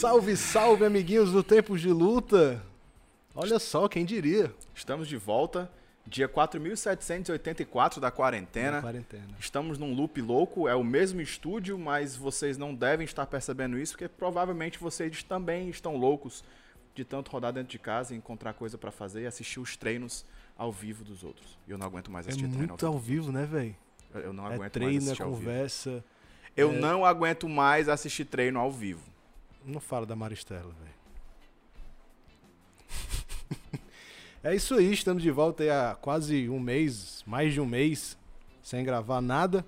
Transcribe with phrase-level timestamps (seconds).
[0.00, 2.62] Salve, salve, amiguinhos do Tempos de Luta!
[3.34, 4.50] Olha só, quem diria?
[4.74, 5.70] Estamos de volta,
[6.06, 8.76] dia 4784 da quarentena.
[8.76, 9.26] Na quarentena.
[9.38, 13.92] Estamos num loop louco, é o mesmo estúdio, mas vocês não devem estar percebendo isso,
[13.92, 16.42] porque provavelmente vocês também estão loucos
[16.94, 20.24] de tanto rodar dentro de casa e encontrar coisa pra fazer e assistir os treinos
[20.56, 21.58] ao vivo dos outros.
[21.68, 23.76] E eu não aguento mais É assistir treino muito ao ao vivo, né, velho?
[24.14, 24.24] vivo.
[24.26, 25.40] Eu não É aguento mais treino, é assistir ao vivo.
[25.42, 26.04] conversa.
[26.56, 29.10] Eu é- não aguento mais assistir treino ao vivo.
[29.64, 31.00] Não fala da Maristela, velho.
[34.42, 38.16] é isso aí, estamos de volta aí há quase um mês, mais de um mês,
[38.62, 39.64] sem gravar nada.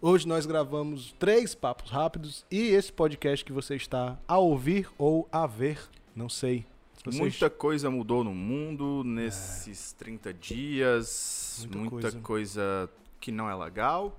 [0.00, 5.28] Hoje nós gravamos três papos rápidos e esse podcast que você está a ouvir ou
[5.32, 5.78] a ver,
[6.14, 6.66] não sei.
[6.98, 12.20] Se você Muita coisa mudou no mundo nesses 30 dias, Muita muita, coisa.
[12.20, 12.90] coisa.
[13.20, 14.14] que não é legal,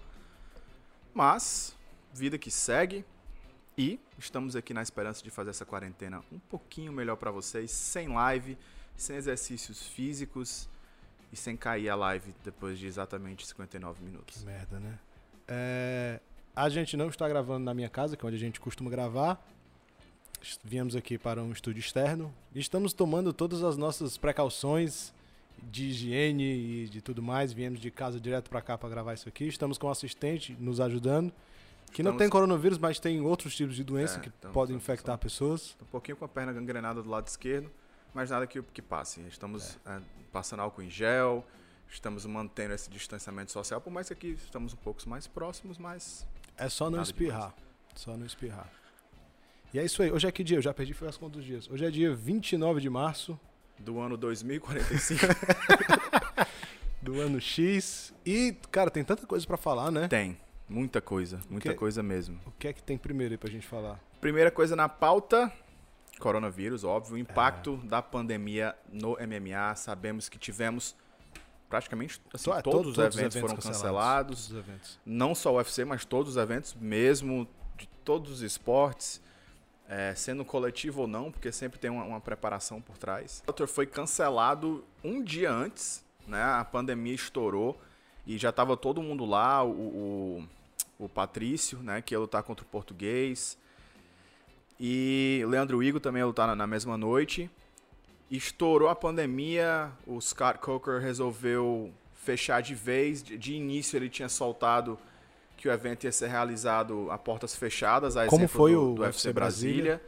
[1.13, 1.75] mas
[2.13, 3.05] vida que segue
[3.77, 8.07] e estamos aqui na esperança de fazer essa quarentena um pouquinho melhor para vocês, sem
[8.07, 8.57] live,
[8.95, 10.69] sem exercícios físicos
[11.31, 14.43] e sem cair a live depois de exatamente 59 Que minutos.
[14.43, 14.97] merda, né?
[15.47, 16.19] É,
[16.55, 19.45] a gente não está gravando na minha casa, que é onde a gente costuma gravar.
[20.63, 22.33] Viemos aqui para um estúdio externo.
[22.53, 25.13] Estamos tomando todas as nossas precauções
[25.63, 27.51] de higiene e de tudo mais.
[27.51, 29.45] Viemos de casa direto para cá para gravar isso aqui.
[29.47, 31.33] Estamos com um assistente nos ajudando.
[31.95, 34.75] Que não Estamos- tem coronavírus, mas tem outros tipos de doença É, que estamos- podem
[34.75, 35.75] estamos- infectar pessoas.
[35.79, 37.71] Tô um pouquinho com a perna gangrenada do lado esquerdo,
[38.13, 39.21] mas nada que, que passe.
[39.29, 41.45] Estamos é, passando álcool em gel,
[41.89, 46.27] estamos mantendo esse distanciamento social, por mais que aqui estamos um pouco mais próximos, mas
[46.57, 47.55] É só não espirrar.
[47.95, 48.69] Só não espirrar.
[49.73, 50.11] E é isso aí.
[50.11, 50.57] Hoje é que dia?
[50.57, 51.69] Eu já perdi foi as contas dos dias.
[51.71, 53.39] Hoje é dia 29 de março
[53.79, 55.21] do ano 2045
[57.01, 58.13] do ano X.
[58.25, 60.07] E, cara, tem tanta coisa pra falar, né?
[60.09, 62.39] tem muita coisa, muita que- coisa mesmo.
[62.45, 63.99] O que é que tem primeiro aí pra gente falar?
[64.19, 65.51] Primeira coisa na pauta,
[66.19, 69.75] coronavírus, óbvio, o impacto da pandemia no MMA.
[69.75, 70.95] Sabemos que tivemos
[71.69, 74.47] praticamente assim, To- todos, to- os eventos foram cancelados.
[74.47, 74.99] Todos os eventos.
[75.05, 77.47] não só o UFC, mas todos os eventos, mesmo
[77.77, 79.21] de todos os esportes,
[79.87, 83.39] é, sendo coletivo ou não, porque sempre tem uma, uma preparação por trás.
[83.43, 86.41] O Bellator foi cancelado um dia antes, né?
[86.41, 87.79] A pandemia estourou
[88.25, 90.47] e já estava todo mundo lá, o, o,
[90.97, 92.01] o Patrício, né?
[92.01, 93.57] Que ia lutar contra o Português.
[94.79, 97.49] E o Leandro Igo também ia lutar na, na mesma noite.
[98.29, 103.21] Estourou a pandemia, o Scott Coker resolveu fechar de vez.
[103.21, 104.97] De, de início ele tinha soltado
[105.57, 109.01] que o evento ia ser realizado a portas fechadas, a Como foi do, o do
[109.01, 110.01] UFC UFC Brasília.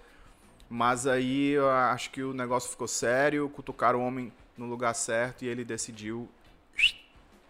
[0.69, 5.45] Mas aí eu acho que o negócio ficou sério, cutucaram o homem no lugar certo
[5.45, 6.27] e ele decidiu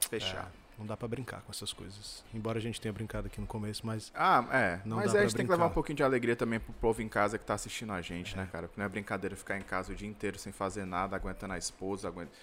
[0.08, 0.52] fechar.
[0.54, 2.24] É, não dá pra brincar com essas coisas.
[2.34, 4.80] Embora a gente tenha brincado aqui no começo, mas Ah, é.
[4.86, 6.74] Não Mas dá aí a gente tem que levar um pouquinho de alegria também pro
[6.74, 8.68] povo em casa que tá assistindo a gente, né, cara?
[8.68, 11.58] Porque não é brincadeira ficar em casa o dia inteiro sem fazer nada, aguentando a
[11.58, 12.36] esposa, aguentando.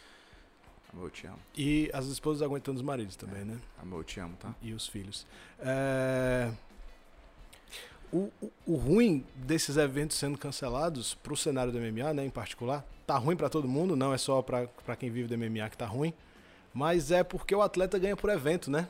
[0.93, 1.39] Amor, eu te amo.
[1.57, 3.59] E as esposas aguentando os maridos também, né?
[3.83, 4.55] Amor, eu te amo, tá?
[4.63, 5.27] E os filhos.
[5.61, 6.51] É,
[8.13, 12.85] O, o- o ruim desses eventos sendo cancelados pro cenário do MMA, né, em particular,
[13.05, 15.85] tá ruim pra todo mundo, não é só pra quem vive do MMA que tá
[15.87, 16.15] ruim,
[16.75, 18.89] mas é porque o atleta ganha por evento, né?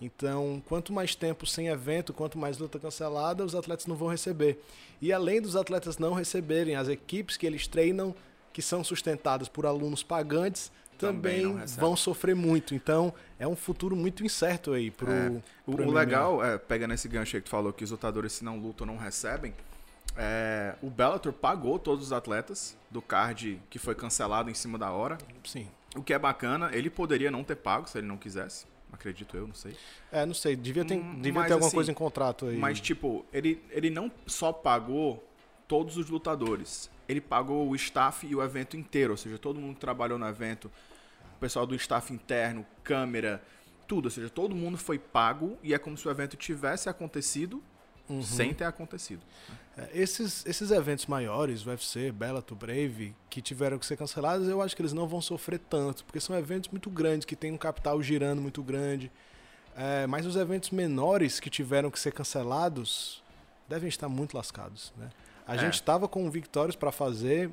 [0.00, 4.62] Então, quanto mais tempo sem evento, quanto mais luta cancelada, os atletas não vão receber.
[5.00, 8.14] E além dos atletas não receberem, as equipes que eles treinam,
[8.52, 12.74] que são sustentadas por alunos pagantes, Também também, vão sofrer muito.
[12.74, 15.42] Então, é um futuro muito incerto aí pro, É.
[15.66, 18.32] O, pro o legal, é, pegando esse gancho aí que tu falou que os lutadores,
[18.32, 19.54] se não lutam, não recebem.
[20.16, 24.90] é, o Bellator pagou todos os atletas do card que foi cancelado em cima da
[24.90, 25.18] hora.
[25.44, 25.68] Sim.
[25.96, 28.66] O que é bacana, ele poderia não ter pago se ele não quisesse.
[28.92, 29.76] Acredito eu, não sei.
[30.10, 32.56] É, não sei, devia ter, Hum, devia ter alguma assim, coisa em contrato aí.
[32.56, 35.22] Mas, tipo, ele, ele não só pagou
[35.66, 36.90] todos os lutadores.
[37.08, 39.12] Ele pagou o staff e o evento inteiro.
[39.12, 40.70] Ou seja, todo mundo que trabalhou no evento,
[41.36, 43.42] o pessoal do staff interno, câmera,
[43.86, 44.06] tudo.
[44.06, 47.62] Ou seja, todo mundo foi pago e é como se o evento tivesse acontecido
[48.08, 48.22] Uhum.
[48.22, 49.20] sem ter acontecido.
[49.76, 54.74] É, esses, esses eventos maiores, UFC, Bellator, Brave, que tiveram que ser cancelados, eu acho
[54.74, 58.02] que eles não vão sofrer tanto, porque são eventos muito grandes, que tem um capital
[58.02, 59.10] girando muito grande.
[59.76, 63.22] É, mas os eventos menores que tiveram que ser cancelados
[63.68, 65.08] devem estar muito lascados, né?
[65.46, 65.58] A É.
[65.58, 67.50] gente estava com o Victórios para fazer,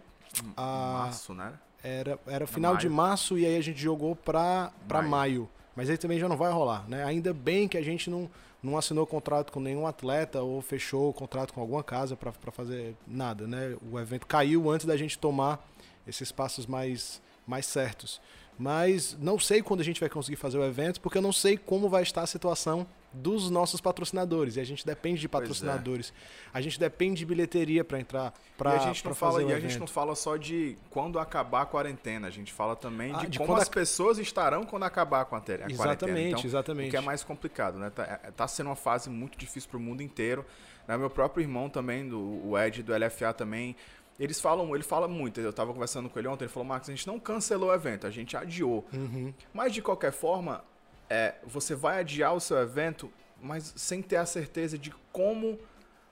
[0.58, 1.54] a, Março, né?
[1.84, 3.10] era, era final de maio.
[3.10, 5.10] março e aí a gente jogou pra, pra maio.
[5.12, 5.50] Maio.
[5.76, 7.04] Mas aí também já não vai rolar, né?
[7.04, 8.30] Ainda bem que a gente não,
[8.66, 13.48] não assinou contrato com nenhum atleta ou fechou contrato com alguma casa pra fazer nada,
[13.48, 13.78] né?
[13.92, 15.66] O evento caiu antes da gente tomar
[16.08, 18.20] esses passos mais, mais certos.
[18.58, 21.58] Mas não sei quando a gente vai conseguir fazer o evento, porque eu não sei
[21.58, 24.58] como vai estar a situação dos nossos patrocinadores.
[24.58, 25.30] E a gente depende de é.
[25.30, 26.14] patrocinadores.
[26.54, 29.54] A gente depende de bilheteria para entrar, para a gente não fala, fazer o e
[29.54, 33.20] a gente não fala só de quando acabar a quarentena, a gente fala também Ah,
[33.20, 35.72] de, de como quando as ac- pessoas estarão quando acabar a, te- a quarentena.
[35.72, 36.88] Exatamente, Então, exatamente.
[36.88, 37.90] O que é mais complicado, né?
[37.90, 40.46] Tá, é- tá sendo uma fase muito difícil pro mundo inteiro.
[40.88, 40.98] Né?
[40.98, 43.76] Meu próprio irmão também, do, o Ed do LFA também,
[44.20, 45.40] eles falam, ele fala muito.
[45.42, 48.06] Eu tava conversando com ele ontem, ele falou, Marcos, a gente não cancelou o evento,
[48.08, 48.86] a gente adiou.
[48.94, 49.34] Uhum.
[49.54, 50.64] Mas de qualquer forma,
[51.10, 53.12] é, você vai adiar o seu evento,
[53.42, 55.60] mas sem ter a certeza de como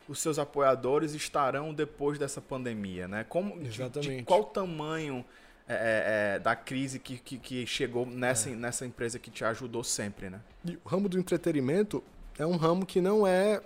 [0.08, 3.26] os seus apoiadores estarão depois dessa pandemia, né?
[3.30, 4.24] Como, de- De, Exatamente.
[4.24, 5.24] qual tamanho
[5.68, 8.54] é, é, é, da crise que, que, que chegou nessa, É.
[8.56, 10.42] nessa empresa que te ajudou sempre, né?
[10.66, 12.04] E o ramo do entretenimento
[12.38, 13.62] é um ramo que não é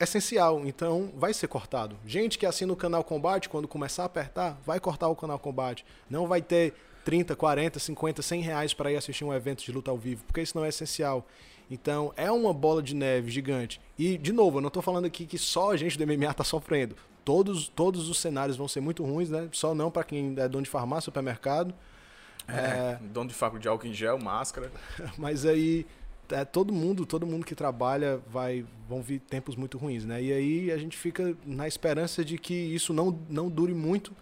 [0.00, 1.96] essencial, então vai ser cortado.
[2.06, 5.84] Gente que assina o canal Combate, quando começar a apertar, vai cortar o canal Combate.
[6.08, 6.74] Não vai ter
[7.06, 10.42] 30, 40, 50, 100 reais para ir assistir um evento de luta ao vivo, porque
[10.42, 11.24] isso não é essencial.
[11.70, 13.80] Então é uma bola de neve gigante.
[13.96, 16.42] E, de novo, eu não tô falando aqui que só a gente do MMA tá
[16.42, 16.96] sofrendo.
[17.24, 19.48] Todos, todos os cenários vão ser muito ruins, né?
[19.52, 21.72] Só não para quem é dono de farmácia, supermercado.
[22.48, 24.72] É, dono de faco de álcool em gel, máscara.
[25.16, 25.86] Mas aí
[26.28, 30.20] é, todo mundo, todo mundo que trabalha vai vão vir tempos muito ruins, né?
[30.20, 34.12] E aí a gente fica na esperança de que isso não, não dure muito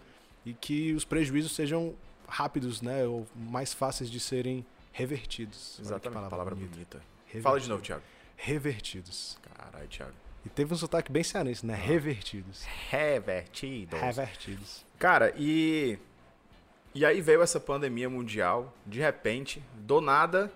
[0.45, 1.95] e que os prejuízos sejam
[2.27, 3.05] rápidos, né?
[3.05, 5.77] Ou mais fáceis de serem revertidos.
[5.79, 6.73] Exatamente, palavra bonita.
[6.73, 7.01] bonita.
[7.25, 7.43] Revertidos.
[7.43, 8.03] Fala de novo, Thiago.
[8.37, 9.37] Revertidos.
[9.55, 10.13] Caralho, Thiago.
[10.45, 11.75] E teve um sotaque bem cearense, né?
[11.75, 12.63] Revertidos.
[12.89, 13.95] Revertido.
[13.97, 14.85] Revertidos.
[14.99, 15.97] Cara, e.
[16.93, 20.49] E aí veio essa pandemia mundial, de repente, do nada.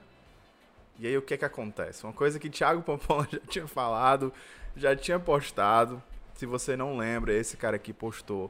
[0.97, 2.03] E aí o que que acontece?
[2.05, 4.31] Uma coisa que Thiago Pamplona já tinha falado,
[4.75, 6.01] já tinha postado.
[6.35, 8.49] Se você não lembra, esse cara aqui postou.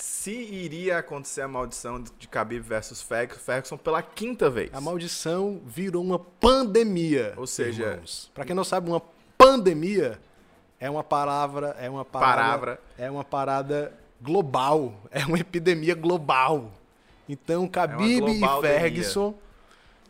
[0.00, 4.70] Se iria acontecer a maldição de Khabib versus Ferg- Ferguson pela quinta vez.
[4.72, 7.34] A maldição virou uma pandemia.
[7.36, 8.00] Ou seja-.
[8.32, 9.02] Pra quem não sabe, uma
[9.36, 10.18] pandemia
[10.78, 12.80] é uma palavra, é uma parada, Palavra.
[12.96, 13.92] é uma parada
[14.22, 16.70] global, é uma epidemia global.
[17.28, 18.80] Então, Khabib e globaldemia.
[18.80, 19.34] Ferguson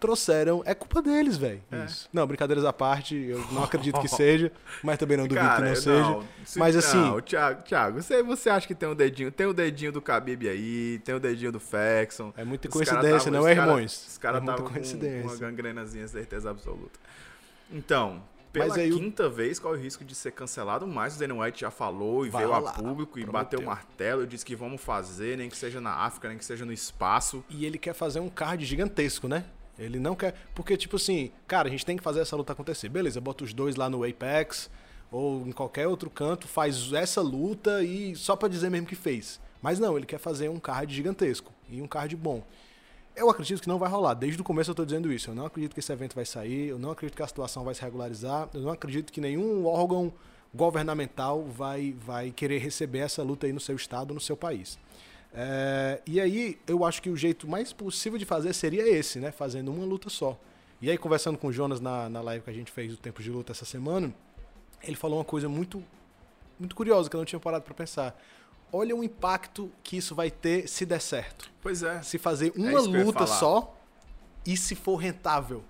[0.00, 1.62] trouxeram, é culpa deles, velho.
[1.70, 1.86] É.
[2.12, 4.50] Não, brincadeiras à parte, eu não acredito que seja,
[4.82, 6.18] mas também não duvido que não seja.
[6.44, 9.30] se- Mas assim- Não, Thiago, Thiago você, você acha que tem um dedinho?
[9.30, 12.32] Tem o dedinho do Khabib aí, tem o dedinho do Ferguson.
[12.36, 14.06] É muita cara coincidência, tavam- não é, cara- irmãos?
[14.08, 15.26] Os caras é estavam com coincidência.
[15.28, 16.98] uma gangrenazinha, certeza absoluta.
[17.72, 20.86] Então, pela Mas aí quinta vez, qual é o risco de ser cancelado?
[20.86, 23.32] Mas o Dana White já falou e Vai veio a rolar, público e prometeu.
[23.32, 26.44] bateu o martelo e disse que vamos fazer, nem que seja na África, nem que
[26.44, 27.44] seja no espaço.
[27.48, 29.44] E ele quer fazer um card gigantesco, né?
[29.80, 30.34] Ele não quer.
[30.54, 32.88] Porque, tipo assim, cara, a gente tem que fazer essa luta acontecer.
[32.88, 34.70] Beleza, bota os dois lá no Apex
[35.10, 39.40] ou em qualquer outro canto, faz essa luta e só pra dizer mesmo que fez.
[39.60, 42.42] Mas não, ele quer fazer um card gigantesco e um card bom.
[43.16, 44.14] Eu acredito que não vai rolar.
[44.14, 45.30] Desde o começo eu tô dizendo isso.
[45.30, 47.74] Eu não acredito que esse evento vai sair, eu não acredito que a situação vai
[47.74, 50.12] se regularizar, eu não acredito que nenhum órgão
[50.54, 54.78] governamental vai, vai querer receber essa luta aí no seu estado, no seu país.
[55.32, 59.30] É, e aí, eu acho que o jeito mais possível de fazer seria esse, né?
[59.30, 60.38] Fazendo uma luta só.
[60.80, 63.22] E aí, conversando com o Jonas na, na live que a gente fez do Tempo
[63.22, 64.12] de Luta essa semana,
[64.82, 65.84] ele falou uma coisa muito,
[66.58, 68.18] muito curiosa que eu não tinha parado pra pensar.
[68.72, 71.50] Olha o impacto que isso vai ter se der certo.
[71.60, 72.00] Pois é.
[72.02, 73.76] Se fazer uma que eu ia luta só
[74.46, 75.62] e se for rentável.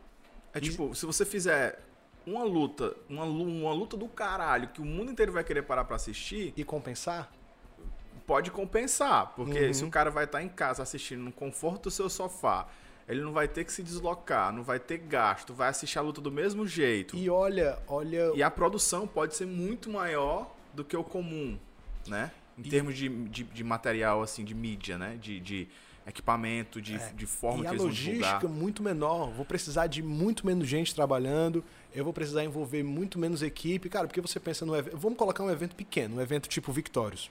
[0.53, 1.81] É tipo, se você fizer
[2.27, 5.96] uma luta, uma, uma luta do caralho, que o mundo inteiro vai querer parar pra
[5.96, 7.32] assistir, E compensar,
[8.31, 9.32] pode compensar.
[9.34, 9.75] Porque Uhum.
[9.75, 12.69] se o cara vai estar em casa assistindo no conforto do seu sofá,
[13.08, 16.20] ele não vai ter que se deslocar, não vai ter gasto, vai assistir a luta
[16.20, 17.17] do mesmo jeito.
[17.17, 18.46] E, e olha, olha.
[18.46, 21.58] a produção pode ser muito maior do que o comum,
[22.06, 22.31] né?
[22.56, 25.19] Em E- termos de, de, de material, assim, de mídia, né?
[25.20, 25.69] De, de
[26.06, 27.60] equipamento, de, de forma É.
[27.60, 28.34] E que a eles vão divulgar.
[28.34, 29.31] logística muito menor.
[29.32, 31.65] Vou precisar de muito menos gente trabalhando.
[31.93, 33.89] Eu vou precisar envolver muito menos equipe.
[33.89, 34.96] Cara, porque você pensa no evento.
[34.96, 37.29] Vamos colocar um evento pequeno, um evento tipo Victórios.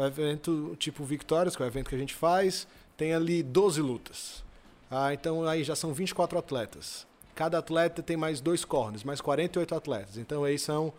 [0.00, 2.66] Um evento tipo Victórios, que é o evento que a gente faz,
[2.96, 4.42] tem ali 12 lutas.
[4.90, 7.06] Ah, então aí já são 24 atletas.
[7.34, 10.16] Cada atleta tem mais dois corners, mais 48 atletas.
[10.16, 10.90] Então aí são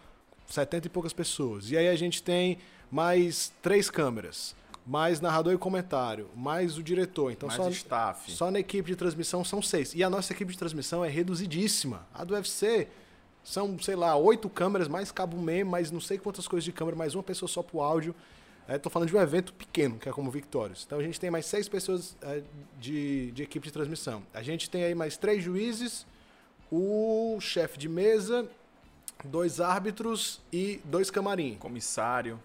[0.45, 1.71] 70 e poucas pessoas.
[1.71, 2.59] E aí a gente tem
[2.91, 4.55] mais três câmeras,
[4.85, 7.31] mais narrador e comentário, mais o diretor.
[7.31, 8.31] Então mais só, staff.
[8.31, 9.95] só na equipe de transmissão são seis.
[9.95, 12.07] E a nossa equipe de transmissão é reduzidíssima.
[12.13, 12.87] A do UFC
[13.43, 16.95] são, sei lá, oito câmeras, mais cabo meme, mais não sei quantas coisas de câmera,
[16.95, 18.13] mais uma pessoa só pro áudio.
[18.77, 20.83] Tô falando de um evento pequeno, que é como Victórios.
[20.85, 22.41] Então a gente tem mais seis pessoas é,
[22.79, 24.23] de, de equipe de transmissão.
[24.33, 26.05] A gente tem aí mais três juízes,
[26.71, 28.47] o chefe de mesa,
[29.25, 31.55] dois árbitros e dois camarim.
[31.55, 32.39] Comissário.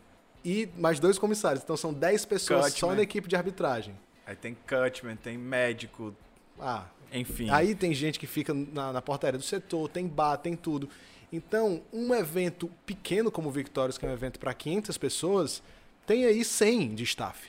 [0.44, 1.62] E mais dois comissários.
[1.62, 3.94] Então são dez pessoas só na equipe de arbitragem.
[4.26, 6.14] Aí tem cutman, tem médico,
[6.58, 7.48] Ah, Enfim.
[7.50, 10.88] Aí tem gente que fica na, na portaria do setor, tem bar, tem tudo.
[11.32, 15.62] Então, um evento pequeno como o Victorious, que é um evento para 500 pessoas,
[16.06, 17.48] tem aí 100 de staff,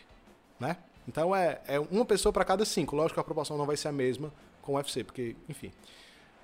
[0.59, 0.77] né?
[1.07, 2.95] Então é, é uma pessoa para cada cinco.
[2.95, 5.71] Lógico que a proporção não vai ser a mesma com o UFC, porque, enfim.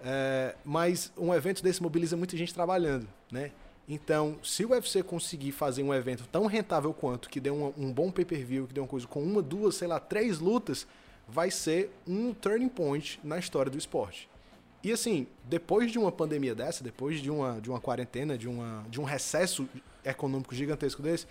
[0.01, 3.51] É, mas um evento desse mobiliza muita gente trabalhando, né?
[3.88, 7.91] Então, se o UFC conseguir fazer um evento tão rentável quanto, que dê um, um
[7.91, 10.88] bom pay-per-view, que dê uma coisa com uma, duas, sei lá, três lutas,
[11.27, 14.29] vai ser um turning point na história do esporte.
[14.82, 18.86] E assim, depois de uma pandemia dessa, depois de uma, de uma quarentena, de, uma,
[18.89, 19.67] de um recesso
[20.03, 21.25] econômico gigantesco desse,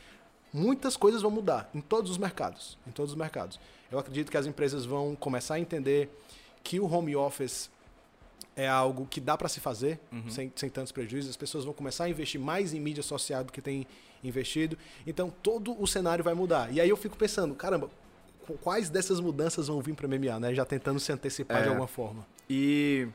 [0.53, 2.79] muitas coisas vão mudar em todos os mercados.
[2.87, 3.59] Em todos os mercados.
[3.91, 6.09] Eu acredito que as empresas vão começar a entender
[6.63, 7.71] que o home office
[8.55, 10.29] é algo que dá para se fazer Uhum.
[10.31, 11.31] sem, sem tantos prejuízos.
[11.31, 13.87] As pessoas vão começar a investir mais em mídia social do que tem
[14.23, 14.77] investido.
[15.07, 16.73] Então todo o cenário vai mudar.
[16.73, 17.89] E aí eu fico pensando, caramba,
[18.47, 20.55] qu- quais dessas mudanças vão vir para MMA, né?
[20.55, 21.63] Já tentando se antecipar É.
[21.63, 22.27] de alguma forma.
[22.49, 23.09] E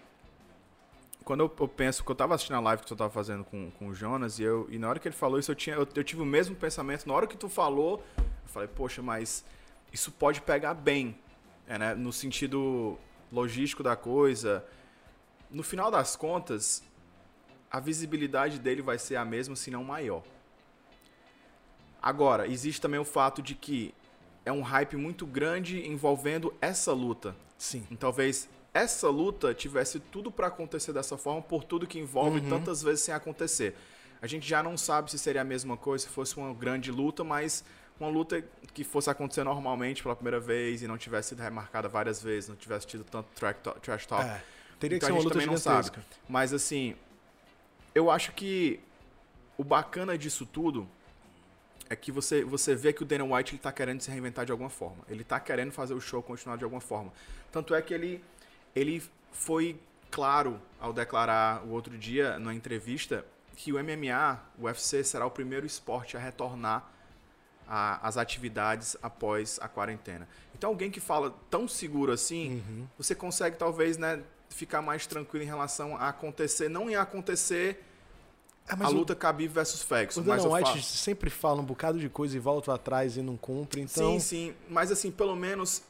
[1.27, 3.69] quando eu, eu penso, que eu tava assistindo a live que tu tava fazendo com,
[3.71, 5.85] com o Jonas, e, eu, e na hora que ele falou isso, eu, tinha, eu,
[5.93, 7.05] eu tive o mesmo pensamento.
[7.05, 9.43] Na hora que tu falou, eu falei, poxa, mas
[9.91, 11.19] isso pode pegar bem,
[11.67, 11.93] é, né?
[11.93, 12.97] no sentido
[13.29, 14.63] logístico da coisa.
[15.51, 16.81] No final das contas,
[17.69, 20.23] a visibilidade dele vai ser a mesma, se não maior.
[22.01, 23.93] Agora, existe também o fato de que
[24.45, 27.35] é um hype muito grande envolvendo essa luta.
[27.57, 27.85] Sim.
[27.91, 28.47] E talvez
[28.81, 32.49] essa luta tivesse tudo pra acontecer dessa forma por tudo que envolve Uhum.
[32.49, 33.75] tantas vezes sem acontecer.
[34.21, 37.23] A gente já não sabe se seria a mesma coisa se fosse uma grande luta,
[37.23, 37.63] mas
[37.99, 38.43] uma luta
[38.73, 42.55] que fosse acontecer normalmente pela primeira vez e não tivesse sido remarcada várias vezes, não
[42.55, 43.27] tivesse tido tanto
[43.81, 44.25] trash talk.
[44.25, 44.41] É,
[44.79, 46.03] teria que Então ser a uma luta também não gigantesca.
[46.27, 46.95] Mas assim,
[47.93, 48.79] eu acho que
[49.57, 50.87] o bacana disso tudo
[51.89, 54.51] é que você, você vê que o Dana White ele tá querendo se reinventar de
[54.51, 55.03] alguma forma.
[55.07, 57.11] Ele tá querendo fazer o show continuar de alguma forma.
[57.51, 58.21] Tanto é que ele,
[58.75, 59.79] ele foi
[60.11, 65.31] claro ao declarar o outro dia, na entrevista, que o MMA, o UFC, será o
[65.31, 66.89] primeiro esporte a retornar
[67.67, 70.27] às atividades após a quarentena.
[70.55, 72.87] Então, alguém que fala tão seguro assim, Uhum.
[72.97, 77.83] você consegue talvez né, ficar mais tranquilo em relação a acontecer, não em acontecer
[78.69, 81.61] Ah, a mas o- luta Khabib versus Ferguson, O mas Dana White falo- sempre fala
[81.61, 84.13] um bocado de coisa e volta atrás e não cumpre, então...
[84.13, 85.83] Sim, sim, mas assim, pelo menos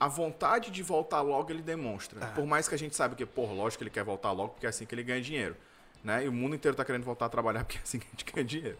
[0.00, 2.20] a vontade de voltar logo ele demonstra.
[2.22, 2.26] Ah.
[2.28, 4.66] Por mais que a gente saiba que, pô, lógico que ele quer voltar logo, porque
[4.66, 5.56] é assim que ele ganha dinheiro,
[6.04, 6.24] né?
[6.24, 8.24] E o mundo inteiro tá querendo voltar a trabalhar porque é assim que a gente
[8.32, 8.78] ganha dinheiro.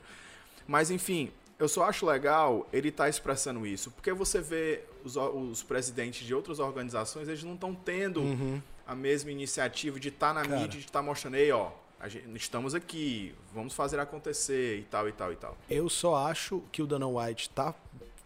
[0.67, 5.63] Mas enfim, eu só acho legal ele tá expressando isso, porque você vê os, os
[5.63, 8.63] presidentes de outras organizações, eles não estão tendo Uhum.
[8.87, 10.55] a mesma iniciativa de estar na Cara.
[10.61, 11.71] mídia, de estar mostrando, aí, ó,
[12.07, 15.57] gente- estamos aqui, vamos fazer acontecer e tal, e tal, e tal.
[15.69, 17.75] Eu só acho que o Dana White tá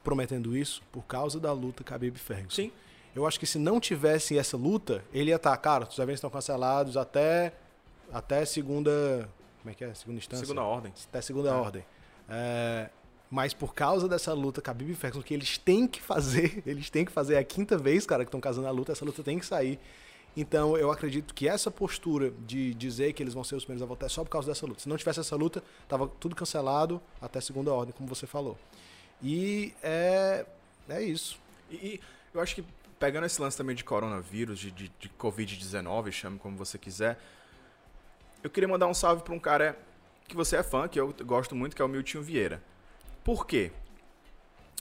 [0.05, 2.51] prometendo isso por causa da luta Khabib Ferguson.
[2.63, 2.73] Sim.
[3.15, 6.31] Eu acho que se não tivesse essa luta, ele ia estar, cara, os eventos estão
[6.31, 7.53] cancelados até
[8.13, 9.29] até segunda,
[9.61, 9.95] como é que é?
[9.95, 10.45] Segunda instância.
[10.45, 10.93] Segunda ordem.
[11.09, 11.53] Até segunda É.
[11.53, 11.85] ordem.
[12.29, 12.91] É,
[13.31, 17.05] mas por causa dessa luta Khabib e Ferguson, que eles têm que fazer, eles têm
[17.05, 19.39] que fazer é a quinta vez, cara, que estão casando a luta, essa luta tem
[19.39, 19.79] que sair.
[20.37, 23.87] Então eu acredito que essa postura de dizer que eles vão ser os primeiros a
[23.87, 24.81] voltar é só por causa dessa luta.
[24.81, 28.59] Se não tivesse essa luta, tava tudo cancelado até segunda ordem, como você falou.
[29.23, 30.45] E é,
[30.89, 31.39] é isso.
[31.71, 32.01] E, e
[32.35, 32.65] eu acho que
[33.03, 37.19] pegando esse lance também de coronavírus, de, de, de Covid-19, chame como você quiser,
[38.45, 39.77] eu queria mandar um salve para um cara
[40.29, 42.63] que você é fã, que eu gosto muito, que é o Miltinho Vieira.
[43.25, 43.73] Por quê?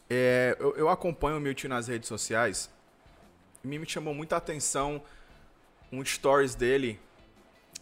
[0.08, 2.70] É, eu, eu acompanho o Miltinho nas redes sociais
[3.64, 5.02] e me chamou muita atenção
[5.92, 7.00] um stories dele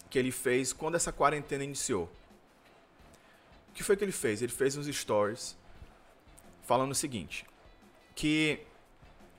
[0.09, 2.09] que ele fez quando essa quarentena iniciou.
[3.67, 4.41] O que foi que ele fez?
[4.41, 5.57] Ele fez uns stories
[6.63, 7.45] falando o seguinte,
[8.15, 8.68] que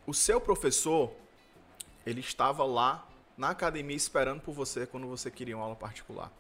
[0.07, 1.13] o seu professor,
[2.05, 6.31] ele estava lá na academia esperando por você quando você queria uma aula particular.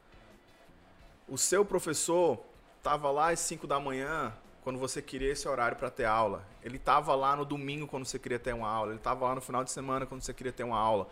[1.28, 2.42] O seu professor
[2.78, 6.44] estava lá às 5 da manhã quando você queria esse horário para ter aula.
[6.62, 8.90] Ele estava lá no domingo quando você queria ter uma aula.
[8.90, 11.08] Ele estava lá no final de semana quando você queria ter uma aula.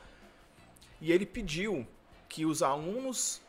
[1.00, 1.86] E ele pediu
[2.28, 3.40] que os alunos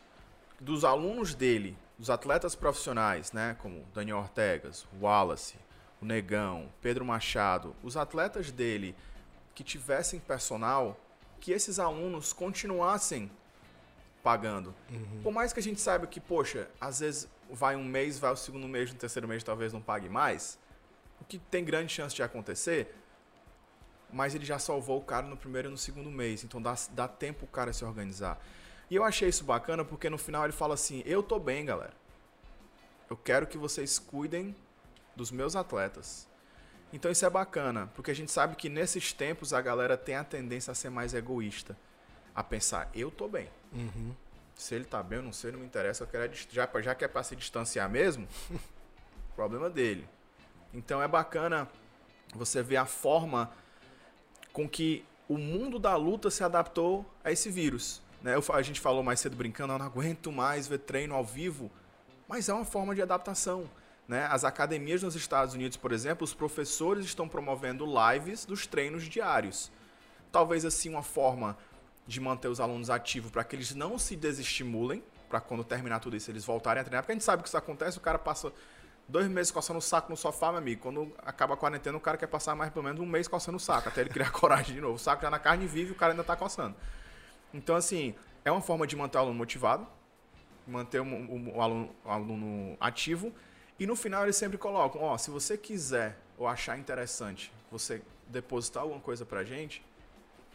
[0.58, 5.56] dos alunos dele, os atletas profissionais, né, como Daniel Ortegas, Wallace,
[6.00, 8.94] o Negão, Pedro Machado, os atletas dele
[9.54, 10.98] que tivessem personal,
[11.40, 13.30] que esses alunos continuassem
[14.22, 14.74] pagando.
[15.22, 18.36] Por mais que a gente saiba que, poxa, às vezes vai um mês, vai o
[18.36, 20.58] segundo mês, no terceiro mês talvez não pague mais,
[21.20, 22.94] o que tem grande chance de acontecer,
[24.12, 27.08] mas ele já salvou o cara no primeiro e no segundo mês, então dá, dá
[27.08, 28.40] tempo o cara se organizar.
[28.90, 31.92] E eu achei isso bacana porque no final ele fala assim: Eu tô bem, galera.
[33.08, 34.54] Eu quero que vocês cuidem
[35.14, 36.28] dos meus atletas.
[36.92, 40.24] Então isso é bacana, porque a gente sabe que nesses tempos a galera tem a
[40.24, 41.76] tendência a ser mais egoísta,
[42.34, 43.48] a pensar, eu tô bem.
[43.72, 44.14] Uhum.
[44.56, 46.94] Se ele tá bem, eu não sei, não me interessa, eu quero é já, já
[46.94, 48.26] que é pra se distanciar mesmo,
[49.36, 50.06] problema dele.
[50.74, 51.68] Então é bacana
[52.34, 53.50] você ver a forma
[54.52, 58.02] com que o mundo da luta se adaptou a esse vírus.
[58.20, 58.34] Né?
[58.34, 61.70] Eu a gente falou mais cedo brincando, eu não aguento mais ver treino ao vivo,
[62.28, 63.70] mas é uma forma de adaptação.
[64.10, 64.26] Né?
[64.28, 69.70] As academias nos Estados Unidos, por exemplo, os professores estão promovendo lives dos treinos diários.
[70.32, 71.56] Talvez assim uma forma
[72.08, 76.16] de manter os alunos ativos para que eles não se desestimulem, para quando terminar tudo
[76.16, 77.04] isso eles voltarem a treinar.
[77.04, 78.52] Porque a gente sabe que isso acontece, o cara passa
[79.08, 80.82] dois meses coçando o saco no sofá, meu amigo.
[80.82, 83.60] Quando acaba a quarentena, o cara quer passar mais pelo menos um mês coçando o
[83.60, 84.94] saco, até ele criar coragem de novo.
[84.94, 86.74] O saco já na carne vive e o cara ainda tá coçando.
[87.54, 89.86] Então, assim, é uma forma de manter o aluno motivado,
[90.66, 93.32] manter o, o- o aluno, o aluno ativo.
[93.80, 98.82] E no final eles sempre colocam, ó, se você quiser ou achar interessante você depositar
[98.82, 99.82] alguma coisa pra gente,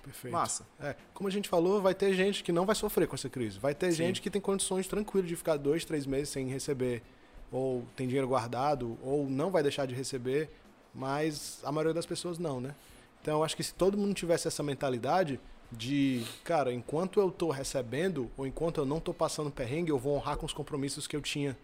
[0.03, 0.31] Perfeito.
[0.31, 0.63] massa.
[0.79, 3.57] É, como a gente falou, vai ter gente que não vai sofrer com essa crise.
[3.57, 3.97] Vai ter Sim.
[3.97, 7.01] gente que tem condições tranquilas de ficar dois, três meses sem receber,
[7.51, 10.51] ou tem dinheiro guardado, ou não vai deixar de receber,
[10.93, 12.75] mas a maioria das pessoas não, né?
[13.23, 15.39] Então eu acho que se todo mundo tivesse essa mentalidade
[15.71, 20.15] de, cara, enquanto eu tô recebendo, ou enquanto eu não tô passando perrengue, eu vou
[20.15, 21.57] honrar com os compromissos que eu tinha.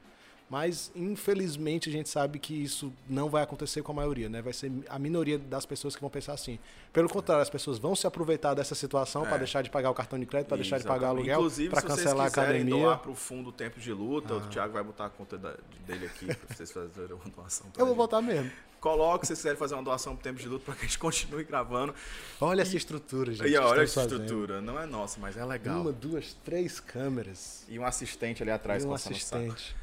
[0.52, 4.42] Mas, infelizmente, a gente sabe que isso não vai acontecer com a maioria, né?
[4.42, 6.60] Vai ser a minoria das pessoas que vão pensar assim.
[6.92, 9.30] Pelo contrário, as pessoas vão se aproveitar dessa situação É.
[9.30, 11.20] para deixar de pagar o cartão de crédito, para deixar de pagar Exatamente.
[11.32, 12.84] aluguel, Inclusive, para se vocês cancelar a quiserem academia.
[12.84, 15.56] doar pro fundo Tempo de Luta, o Thiago vai botar a conta da-
[15.88, 17.68] dele aqui pra vocês fazerem uma doação.
[17.78, 18.52] Eu vou botar mesmo.
[18.82, 21.00] Coloque se vocês quiserem fazer uma doação pro Tempo de Luta pra que a gente
[21.00, 21.96] continue gravando.
[22.42, 23.48] Olha essa estrutura, gente.
[23.50, 24.22] e olha essa fazendo.
[24.24, 24.60] estrutura.
[24.60, 25.80] Não é nossa, mas é legal.
[25.80, 27.64] Uma, duas, três câmeras.
[27.70, 29.80] E um assistente ali atrás e um o assistente.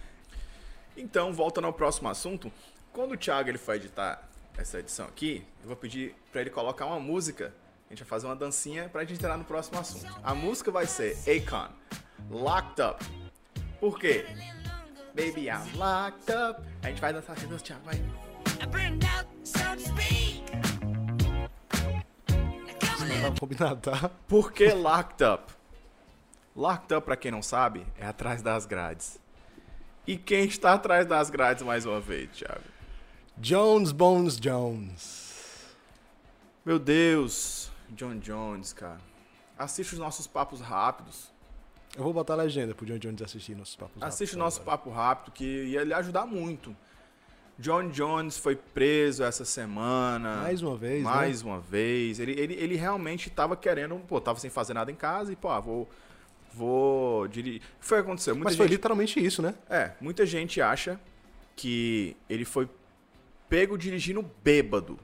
[0.99, 2.53] Então, voltando ao próximo assunto,
[2.93, 6.87] quando o Thiago ele for editar essa edição aqui, eu vou pedir pra ele colocar
[6.87, 7.55] uma música.
[7.87, 10.13] A gente vai fazer uma dancinha pra gente entrar no próximo assunto.
[10.25, 11.69] A música vai ser Akon,
[12.29, 13.05] Locked Up.
[13.79, 14.27] Por quê?
[15.15, 16.61] Baby, I'm locked up.
[16.83, 17.95] A gente vai dançar assim, dança, Thiago, vai.
[23.23, 24.11] Tava combinado, tá?
[24.27, 25.53] Por que Locked Up?
[26.57, 29.21] Locked Up, pra quem não sabe, é atrás das grades.
[30.09, 32.63] E quem está atrás das grades mais uma vez, Thiago?
[33.37, 35.77] Jones Bones Jones.
[36.65, 39.03] Meu Deus, John Jones, cara.
[39.59, 41.31] Assiste os nossos papos rápidos.
[41.95, 44.03] Eu vou botar a legenda pro John Jones assistir nossos papos.
[44.03, 44.79] Assiste o rápidos nosso agora.
[44.79, 46.75] papo rápido, que ia lhe ajudar muito.
[47.59, 50.37] John Jones foi preso essa semana.
[50.37, 51.11] Mais uma vez, né?
[51.11, 52.19] Mais uma vez.
[52.19, 55.51] Ele, ele, ele realmente tava querendo, pô, tava sem fazer nada em casa e, pô,
[55.51, 55.87] ah, vou.
[56.59, 57.63] Vou dirigir.
[57.79, 58.35] Foi o que aconteceu.
[58.35, 59.55] Muita Mas foi gente, literalmente isso, né?
[59.71, 60.99] É, muita gente acha
[61.55, 62.69] que ele foi
[63.49, 64.99] pego dirigindo bêbado.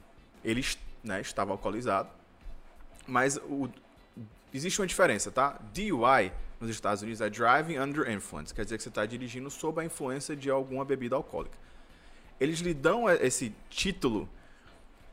[0.44, 0.64] Ele
[1.04, 2.08] né, estava alcoolizado.
[3.06, 3.68] Mas o-
[4.52, 5.60] existe uma diferença, tá?
[5.72, 8.52] DUI nos Estados Unidos é Driving Under Influence.
[8.52, 11.56] Quer dizer que você está dirigindo sob a influência de alguma bebida alcoólica.
[12.40, 14.28] Eles lhe dão esse título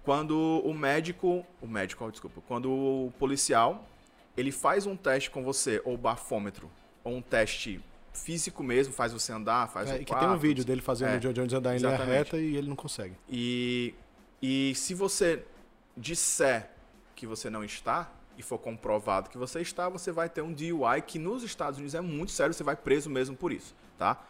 [0.03, 1.45] quando o médico...
[1.61, 2.41] O médico, desculpa.
[2.47, 3.87] Quando o policial
[4.41, 6.69] ele faz um teste com você, ou bafômetro,
[7.03, 7.81] ou um teste
[8.13, 11.11] físico mesmo, faz você andar, faz É, o que tem quarto, um vídeo dele fazendo
[11.11, 13.15] É, o John Jones andar em linha reta e ele não consegue.
[13.29, 13.93] E,
[14.41, 15.43] e se você
[15.95, 16.69] disser
[17.15, 21.01] que você não está e for comprovado que você está, você vai ter um DUI
[21.05, 24.21] que nos Estados Unidos é muito sério, você vai preso mesmo por isso, tá?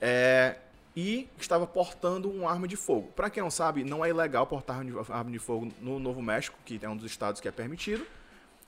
[0.00, 0.56] É,
[0.94, 3.08] e estava portando uma arma de fogo.
[3.16, 6.78] Para quem não sabe, não é ilegal portar arma de fogo no Novo México, que
[6.80, 8.06] é um dos estados que é permitido.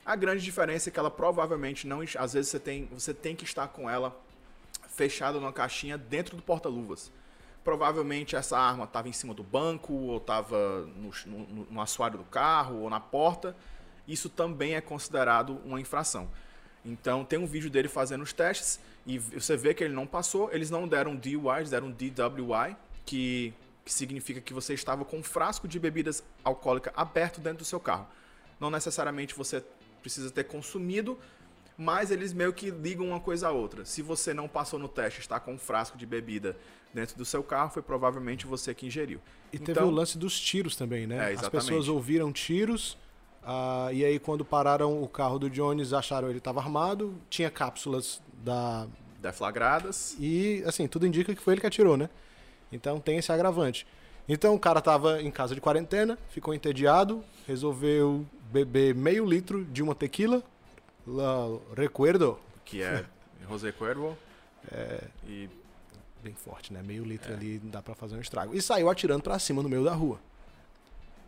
[0.06, 3.42] A grande diferença é que ela provavelmente não, às vezes você tem, você tem que
[3.42, 4.16] estar com ela
[4.88, 7.10] fechada numa caixinha dentro do porta-luvas.
[7.64, 12.24] Provavelmente essa arma estava em cima do banco, ou estava no, no, no assoalho do
[12.24, 13.56] carro, ou na porta.
[14.06, 16.30] Isso também é considerado uma infração.
[16.84, 20.52] Então tem um vídeo dele fazendo os testes e você vê que ele não passou.
[20.52, 23.52] Eles não deram DUI, eles deram DWI, que,
[23.84, 27.80] que significa que você estava com um frasco de bebidas alcoólicas aberto dentro do seu
[27.80, 28.06] carro.
[28.60, 29.62] Não necessariamente você
[30.06, 31.18] precisa ter consumido,
[31.76, 33.84] mas eles meio que ligam uma coisa a outra.
[33.84, 36.56] Se você não passou no teste, está com um frasco de bebida
[36.94, 39.20] dentro do seu carro, foi provavelmente você que ingeriu.
[39.52, 41.32] E teve Então- o lance dos tiros também, né?
[41.32, 42.96] É, As pessoas ouviram tiros,
[43.42, 48.22] ah, e aí quando pararam o carro do Jones, acharam ele estava armado, tinha cápsulas
[48.44, 48.86] da...
[49.20, 50.16] Deflagradas.
[50.20, 52.08] E, assim, tudo indica que foi ele que atirou, né?
[52.70, 53.84] Então tem esse agravante.
[54.28, 58.24] Então o cara tava em casa de quarentena, ficou entediado, resolveu
[58.64, 60.42] beber meio litro de uma tequila,
[61.06, 63.04] La Recuerdo, que é
[63.48, 64.16] José Cuervo.
[65.26, 65.48] E
[66.22, 66.82] bem forte, né?
[66.82, 68.54] Meio litro ali dá pra fazer um estrago.
[68.54, 70.18] E saiu atirando pra cima no meio da rua.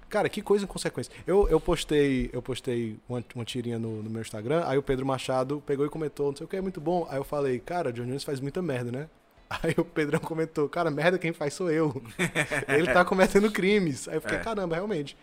[0.09, 1.13] Cara, que coisa inconsequência.
[1.27, 5.05] Eu, eu postei, eu postei uma, uma tirinha no, no meu Instagram, aí o Pedro
[5.05, 7.07] Machado pegou e comentou, não sei o que, é muito bom.
[7.11, 9.09] Aí eu falei, cara, John Jones faz muita merda, né?
[9.63, 12.03] Aí o Pedrão comentou, cara, merda quem faz sou eu.
[12.69, 14.07] ele tá cometendo crimes.
[14.09, 14.41] Aí eu fiquei, É.
[14.41, 15.17] caramba, realmente.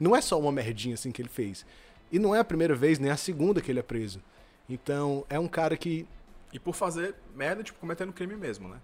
[0.00, 1.64] Não é só uma merdinha assim que ele fez.
[2.10, 4.20] E não é a primeira vez, nem a segunda que ele é preso.
[4.68, 6.06] Então, é um cara que
[6.52, 8.80] E por fazer merda, tipo, cometendo crime mesmo, né?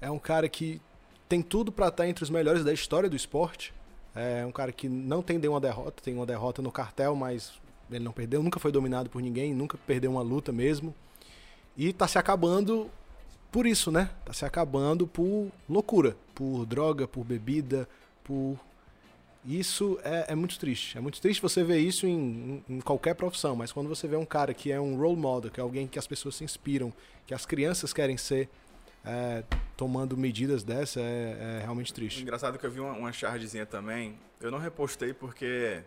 [0.00, 0.80] é um cara que
[1.28, 3.74] tem tudo pra estar entre os melhores da história do esporte.
[4.14, 7.52] É um cara que não tem nenhuma derrota, tem uma derrota no cartel, mas
[7.90, 10.94] ele não perdeu, nunca foi dominado por ninguém, nunca perdeu uma luta mesmo.
[11.76, 12.90] E tá se acabando
[13.52, 14.10] por isso, né?
[14.24, 17.88] Tá se acabando por loucura, por droga, por bebida,
[18.24, 18.58] por.
[19.44, 20.98] Isso é, é muito triste.
[20.98, 24.26] É muito triste você ver isso em, em- qualquer profissão, mas quando você vê um
[24.26, 26.92] cara que é um role model, que é alguém que as pessoas se inspiram,
[27.26, 28.50] que as crianças querem ser,
[29.02, 29.42] é,
[29.78, 32.20] tomando medidas dessa, é, é realmente triste.
[32.20, 34.18] Engraçado que eu vi uma, uma chargezinha também.
[34.42, 35.82] Eu não repostei porque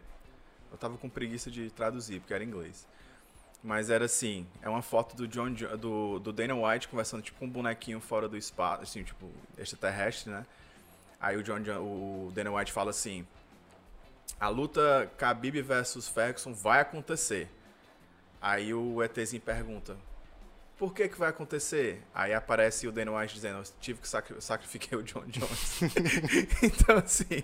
[0.72, 2.88] eu tava com preguiça de traduzir, porque era inglês.
[3.64, 7.38] Mas era assim, é uma foto do John Jo- do, do Dana White conversando tipo
[7.38, 10.44] com um bonequinho fora do espaço, assim, tipo, extraterrestre, né?
[11.20, 13.26] Aí o John Jo- o Dana White fala assim:
[14.40, 17.50] "A luta Khabib versus Ferguson vai acontecer".
[18.42, 19.96] Aí o ETzinho pergunta:
[20.78, 22.02] por que que vai acontecer?
[22.14, 25.82] Aí aparece o Dana White dizendo, eu tive que sacri sacrificar o John Jones.
[26.62, 27.44] então, assim,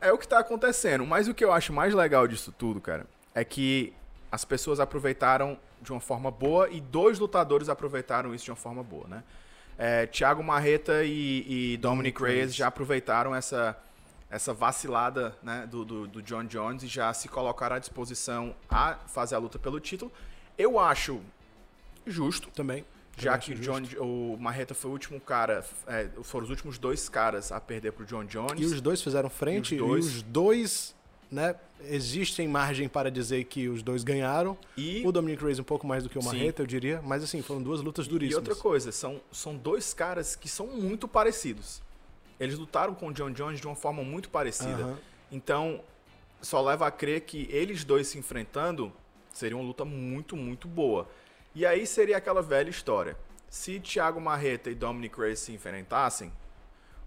[0.00, 1.06] é o que tá acontecendo.
[1.06, 3.94] Mas o que eu acho mais legal disso tudo, cara, é que
[4.30, 8.82] as pessoas aproveitaram de uma forma boa e dois lutadores aproveitaram isso de uma forma
[8.82, 9.22] boa, né?
[9.76, 13.76] É, Thiago Marreta e, e Dominic Reyes já aproveitaram essa,
[14.34, 18.94] essa vacilada né, do, do, do John Jones e já se colocaram à disposição a
[19.06, 20.10] fazer a luta pelo título.
[20.58, 21.20] Eu acho
[22.04, 22.84] justo, Também.
[23.16, 23.54] já que o.
[23.54, 27.92] John, o Marreta foi o último cara, é, foram os últimos dois caras a perder
[27.92, 28.60] pro John Jones.
[28.60, 30.94] E os dois fizeram frente, E e os os dois- dois,
[31.30, 34.58] né, existem margem para dizer que os dois ganharam.
[34.76, 36.26] E, O Dominic Reyes um pouco mais do que o Sim.
[36.28, 38.48] Marreta, eu diria, mas assim, foram duas lutas e duríssimas.
[38.48, 41.80] outra coisa, são, são dois caras que são muito parecidos.
[42.38, 44.82] Eles lutaram com o John Jones de uma forma muito parecida.
[44.82, 44.98] Aham.
[45.30, 45.80] Então,
[46.42, 48.92] só leva a crer que eles dois se enfrentando
[49.32, 51.08] seria uma luta muito, muito boa.
[51.54, 53.16] E aí seria aquela velha história.
[53.48, 56.32] Se Thiago Marreta e Dominic Reyes se enfrentassem,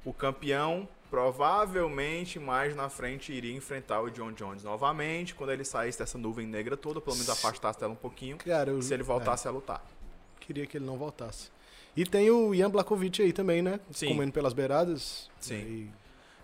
[0.06, 6.00] o campeão provavelmente mais na frente iria enfrentar o John Jones novamente, quando ele saísse
[6.00, 9.48] dessa nuvem negra toda, pelo menos afastasse dela um pouquinho, Cara, eu se ele voltasse
[9.48, 9.82] a lutar.
[9.86, 11.50] é, queria que ele não voltasse.
[11.98, 13.80] E tem o Ian Blakovic aí também, né?
[13.92, 14.10] Sim.
[14.10, 15.30] Comendo pelas beiradas.
[15.40, 15.90] Sim.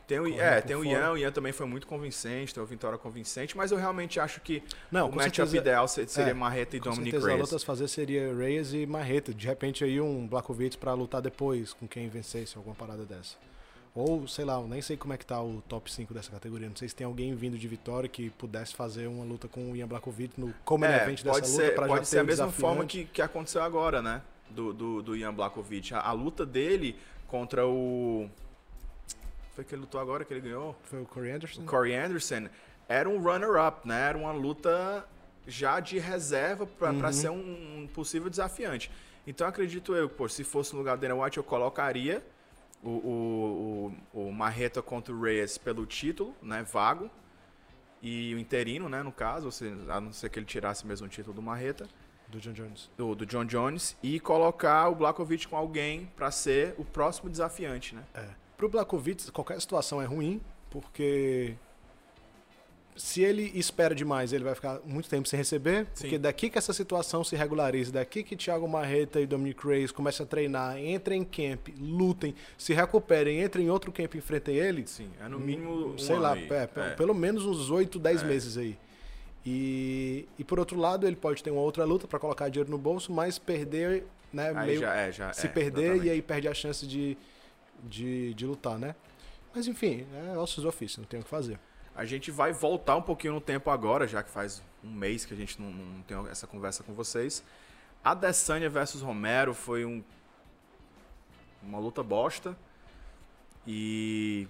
[0.08, 0.89] Tem o, é, tem o fora.
[1.00, 4.42] Ian, o Ian também foi muito convincente, tem uma vitória convincente, mas eu realmente acho
[4.42, 4.62] que
[4.92, 7.42] Não, o matchup ideal se- seria é, Marreta e Com Dominic certeza a Reyes.
[7.44, 9.34] luta a se fazer seria Reyes e Marreta.
[9.34, 13.38] De repente aí um Blakovic pra lutar depois com quem vencesse, alguma parada dessa.
[13.96, 16.68] Ou, sei lá, eu nem sei como é que tá o top 5 dessa categoria.
[16.68, 19.76] Não sei se tem alguém vindo de vitória que pudesse fazer uma luta com o
[19.76, 22.22] Ian Blakovic no como É, evento dessa pode luta ser, pra pode já ser ter
[22.22, 24.22] a mesma forma que, que aconteceu agora, né?
[24.54, 25.94] Do, do, do Ian Blakovic.
[25.94, 26.96] A, a luta dele
[27.28, 28.30] contra o.
[29.56, 30.76] Foi que ele lutou agora que ele ganhou?
[30.84, 31.62] Foi o Corey Anderson?
[31.62, 32.48] O Corey Anderson.
[32.88, 34.10] Era um runner-up, né?
[34.10, 35.08] Era uma luta
[35.48, 37.13] já de reserva pra Uhum.
[37.13, 38.92] ser um, um possível desafiante.
[39.26, 42.26] Então acredito eu, pô, se fosse no lugar do Dana White, eu colocaria
[42.84, 46.63] o, o, o, o Marreta contra o Reyes pelo título, né?
[46.63, 47.10] Vago.
[48.02, 49.02] E o interino, né?
[49.02, 49.50] No caso,
[49.89, 51.88] a não ser que ele tirasse mesmo o título do Marreta
[52.34, 52.89] Do John Jones.
[52.98, 57.93] do, do John Jones e colocar o Blakovic com alguém pra ser o próximo desafiante,
[57.93, 58.02] né?
[58.13, 58.26] É.
[58.58, 60.41] Pro Blakovic, qualquer situação é ruim,
[60.72, 61.54] porque
[62.96, 66.04] se ele espera demais, ele vai ficar muito tempo sem receber, Sim.
[66.04, 70.24] porque daqui que essa situação se regularize, daqui que Thiago Marreta e Dominic Reyes começam
[70.26, 74.86] a treinar, entrem em camp, lutem, se recuperem, entrem em outro camp e enfrentem ele,
[74.88, 76.89] Sim, é no mínimo um sei lá, é, É.
[76.96, 78.26] pelo menos uns 8, 10 É.
[78.26, 78.78] meses aí.
[79.46, 82.78] E, e por outro lado, ele pode ter uma outra luta para colocar dinheiro no
[82.78, 86.08] bolso, mas perder, né, Aí meio já é, já se é, perder exatamente.
[86.08, 87.18] e aí perde a chance de,
[87.84, 88.96] de, de lutar, né?
[89.54, 91.60] Mas enfim, é ossos do ofício, não tem o que fazer.
[91.96, 95.34] A gente vai voltar um pouquinho no tempo agora, já que faz um mês que
[95.34, 97.44] a gente não, não tem essa conversa com vocês.
[98.04, 100.04] Adesanya versus Romero foi um,
[101.62, 102.58] uma luta bosta.
[103.68, 104.48] E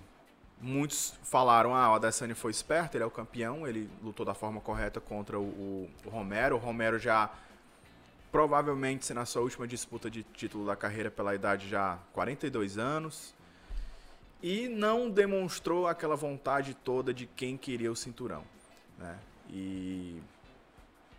[0.64, 4.62] muitos falaram, ah, o Adesanya foi esperto, ele é o campeão, ele lutou da forma
[4.62, 6.56] correta contra o, o- Romero.
[6.56, 7.30] O Romero já
[8.32, 13.34] provavelmente sendo a sua última disputa de título da carreira pela idade já 42 anos.
[14.42, 18.44] E não demonstrou aquela vontade toda de quem queria o cinturão.
[18.98, 19.18] Né?
[19.50, 20.22] E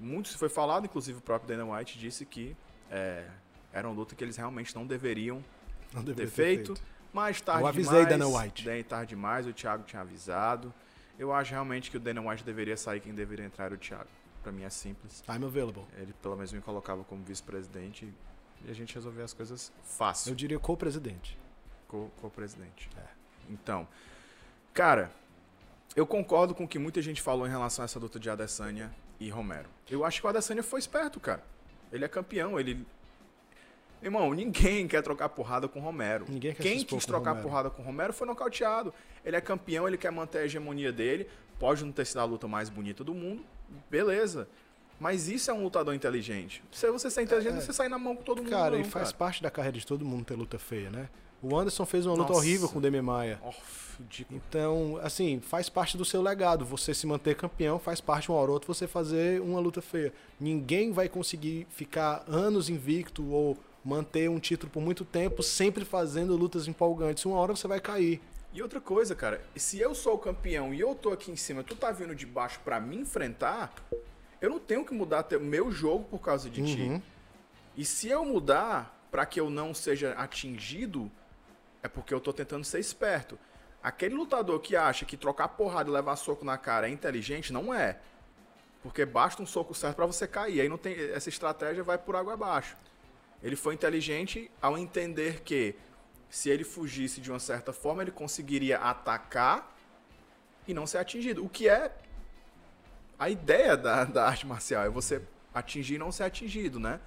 [0.01, 2.57] muito se foi falado, inclusive o próprio Dana White disse que
[2.91, 3.27] é,
[3.73, 5.43] era uma luta que eles realmente não deveriam
[5.93, 6.75] Não deveria ter feito,
[7.15, 8.09] Mas tarde Eu avisei demais.
[8.09, 8.85] Dana White.
[8.85, 10.75] Tarde demais, o Thiago tinha avisado.
[11.17, 14.09] Eu acho realmente que o Dana White deveria sair, quem deveria entrar era o Thiago.
[14.43, 15.23] Pra mim é simples.
[15.29, 15.85] I'm available.
[15.97, 18.13] Ele pelo menos me colocava como vice-presidente
[18.67, 21.39] e a gente resolvia as coisas fácil Eu diria co-presidente.
[21.87, 22.91] com, com o presidente.
[22.99, 23.05] É.
[23.49, 23.87] Então,
[24.73, 25.11] cara,
[25.95, 28.93] eu concordo com o que muita gente falou em relação a essa luta de Adesanya
[29.21, 29.69] e Romero.
[29.89, 31.45] Eu acho que o Adesanya foi esperto, cara.
[31.93, 32.85] Ele é campeão, ele...
[34.05, 36.27] Irmão, ninguém quer trocar porrada com o Romero.
[36.29, 37.49] Ninguém quer Quem quis trocar Romero.
[37.49, 38.93] porrada com o Romero foi nocauteado.
[39.25, 41.27] Ele é campeão, ele quer manter a hegemonia dele.
[41.59, 43.43] Pode não ter sido a luta mais bonita do mundo,
[43.91, 44.47] beleza.
[45.01, 46.63] Mas isso é um lutador inteligente.
[46.71, 47.61] Se você ser inteligente, É.
[47.63, 48.51] você sai na mão com todo mundo.
[48.51, 49.17] Cara, não, e faz cara.
[49.17, 51.09] parte da carreira de todo mundo ter luta feia, né?
[51.43, 52.41] O Anderson fez uma luta Nossa.
[52.41, 53.41] horrível com o Demi Maia.
[53.99, 54.41] Ridículo.
[54.49, 56.65] Então, assim, faz parte do seu legado.
[56.65, 60.13] Você se manter campeão, faz parte uma hora ou outra você fazer uma luta feia.
[60.41, 66.35] Ninguém vai conseguir ficar anos invicto ou manter um título por muito tempo sempre fazendo
[66.37, 67.25] lutas empolgantes.
[67.27, 68.21] Uma hora você vai cair.
[68.53, 71.63] E outra coisa, cara, se eu sou o campeão e eu tô aqui em cima,
[71.65, 73.73] tu tá vindo de baixo pra me enfrentar,
[74.41, 76.99] eu não tenho que mudar o meu jogo por causa de Uhum.
[76.99, 77.03] ti.
[77.77, 81.11] E se eu mudar pra que eu não seja atingido,
[81.83, 83.37] é porque eu tô tentando ser esperto.
[83.83, 87.75] Aquele lutador que acha que trocar porrada e levar soco na cara é inteligente, não
[87.75, 87.99] é.
[88.83, 90.61] Porque basta um soco certo pra você cair.
[90.61, 92.77] Aí não tem essa estratégia vai por água abaixo.
[93.45, 95.75] Ele foi inteligente ao entender que
[96.31, 99.77] se ele fugisse de uma certa forma, ele conseguiria atacar
[100.67, 101.45] e não ser atingido.
[101.45, 101.95] O que é
[103.19, 105.21] a ideia da, da arte marcial, é você
[105.53, 106.99] atingir e não ser atingido, né?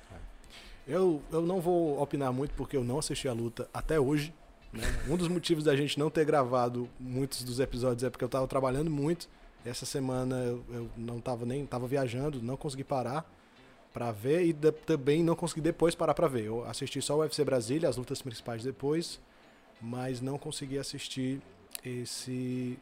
[0.87, 4.31] Eu, eu não vou opinar muito porque eu não assisti a luta até hoje.
[4.71, 4.83] né?
[5.09, 8.47] Um dos motivos da gente não ter gravado muitos dos episódios é porque eu tava
[8.47, 9.27] trabalhando muito.
[9.65, 13.25] Essa semana eu, eu não tava nem tava viajando, não consegui parar
[13.97, 16.45] pra ver e também não consegui depois parar pra ver.
[16.45, 19.19] Eu assisti só o UFC Brasília, as lutas principais depois,
[19.81, 21.41] mas não consegui assistir
[21.83, 22.77] esse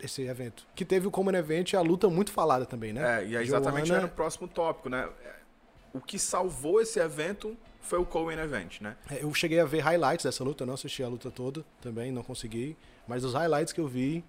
[0.00, 0.64] esse evento.
[0.74, 3.22] Que teve o Common Event e a luta muito falada também, né?
[3.22, 5.08] É, e é exatamente Joana- era o próximo tópico, né?
[5.92, 8.94] O que salvou esse evento foi o Coen Event, né?
[9.10, 12.12] É, Eu cheguei a ver highlights dessa luta, eu não assisti a luta toda também,
[12.12, 12.76] não consegui.
[13.08, 14.22] Mas os highlights que eu vi,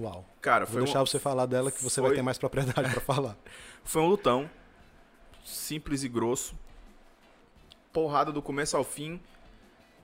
[0.00, 0.24] uau.
[0.40, 3.00] Cara, Vou deixar um, você falar dela que você foi- vai ter mais propriedade pra
[3.02, 3.36] falar.
[3.84, 4.48] foi um lutão.
[5.44, 6.54] Simples e grosso.
[7.92, 9.20] Porrada do começo ao fim.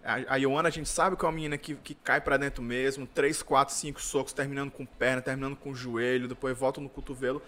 [0.05, 2.62] A, a Ioana, a gente sabe que é uma menina que, que cai pra dentro
[2.62, 3.07] mesmo.
[3.07, 7.42] 3, 4, 5 socos, terminando com perna, terminando com joelho, depois volta no cotovelo.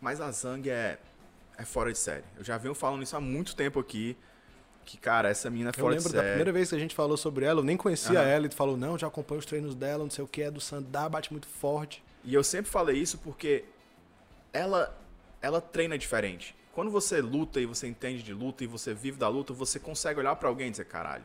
[0.00, 0.98] Mas a Zang é,
[1.56, 2.24] é fora de série.
[2.36, 4.16] Eu já venho falando isso há muito tempo aqui.
[4.84, 6.30] Que, cara, essa menina é Eu fora de lembro da série.
[6.30, 8.28] primeira vez que a gente falou sobre ela, eu nem conhecia Aham.
[8.28, 10.50] ela e tu falou, não, já acompanho os treinos dela, não sei o que, é
[10.50, 12.02] do Sandar, bate muito forte.
[12.24, 13.64] E eu sempre falei isso porque
[14.52, 14.96] ela
[15.40, 16.54] ela treina diferente.
[16.72, 20.18] Quando você luta e você entende de luta e você vive da luta, você consegue
[20.18, 21.24] olhar pra alguém e dizer, caralho,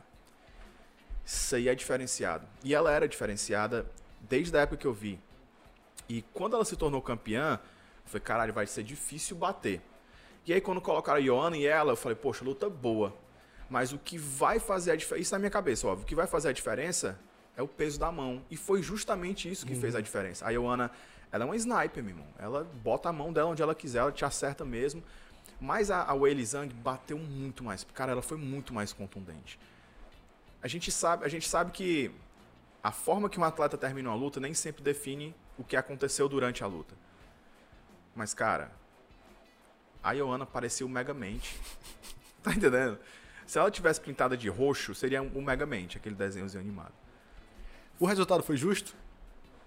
[1.24, 2.46] isso aí é diferenciado.
[2.62, 3.86] E ela era diferenciada
[4.20, 5.18] desde a época que eu vi.
[6.06, 7.58] E quando ela se tornou campeã,
[8.04, 9.80] eu falei, caralho, vai ser difícil bater.
[10.46, 13.14] E aí quando colocaram a Ioana e ela, eu falei, poxa, luta boa.
[13.70, 16.26] Mas o que vai fazer a diferença, isso na minha cabeça, óbvio, o que vai
[16.26, 17.18] fazer a diferença
[17.56, 18.42] é o peso da mão.
[18.50, 20.46] E foi justamente isso que fez a diferença.
[20.46, 20.90] A Ioana,
[21.32, 22.28] ela é uma sniper, meu irmão.
[22.38, 25.02] Ela bota a mão dela onde ela quiser, ela te acerta mesmo.
[25.60, 27.84] Mas a, a Weili Zhang bateu muito mais.
[27.94, 29.58] Cara, ela foi muito mais contundente.
[30.62, 32.10] A gente sabe, a gente sabe que
[32.82, 36.62] a forma que um atleta termina uma luta nem sempre define o que aconteceu durante
[36.62, 36.94] a luta.
[38.14, 38.72] Mas, cara,
[40.02, 41.58] a Ioana parecia o Megamente.
[42.42, 42.98] tá entendendo?
[43.46, 46.92] Se ela tivesse pintada de roxo, seria o Megamente, aquele desenhozinho animado.
[47.98, 48.94] O resultado foi justo?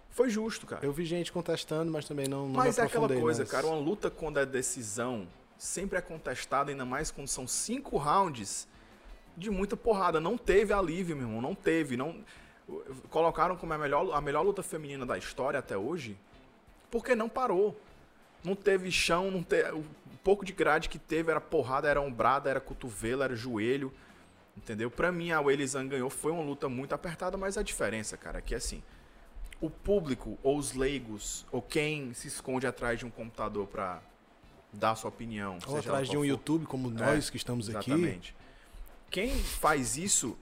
[0.10, 0.86] Foi justo, cara.
[0.86, 4.10] Eu vi gente contestando, mas também não, não Mas é aquela coisa, cara, uma luta
[4.10, 5.28] quando é decisão
[5.62, 8.68] sempre é contestada, ainda mais quando são cinco rounds
[9.38, 10.20] de muita porrada.
[10.20, 11.96] Não teve alívio, meu irmão, não teve.
[11.96, 12.26] Não...
[13.12, 16.18] Colocaram como a melhor, a melhor luta feminina da história até hoje,
[16.90, 17.80] porque não parou.
[18.44, 19.72] Não teve chão, não teve...
[19.72, 19.86] o
[20.24, 23.94] pouco de grade que teve era porrada, era ombrada, era cotovelo, era joelho.
[24.58, 24.90] Entendeu?
[24.90, 26.10] Pra mim, a Weili ganhou.
[26.10, 28.82] Foi uma luta muito apertada, mas a diferença, cara, é que assim,
[29.62, 34.02] o público, ou os leigos, ou quem se esconde atrás de um computador pra
[34.74, 36.26] dar sua opinião, Ou atrás de um for.
[36.26, 37.92] YouTube, como nós que estamos aqui.
[37.92, 38.36] Exatamente.
[39.10, 40.38] Quem faz isso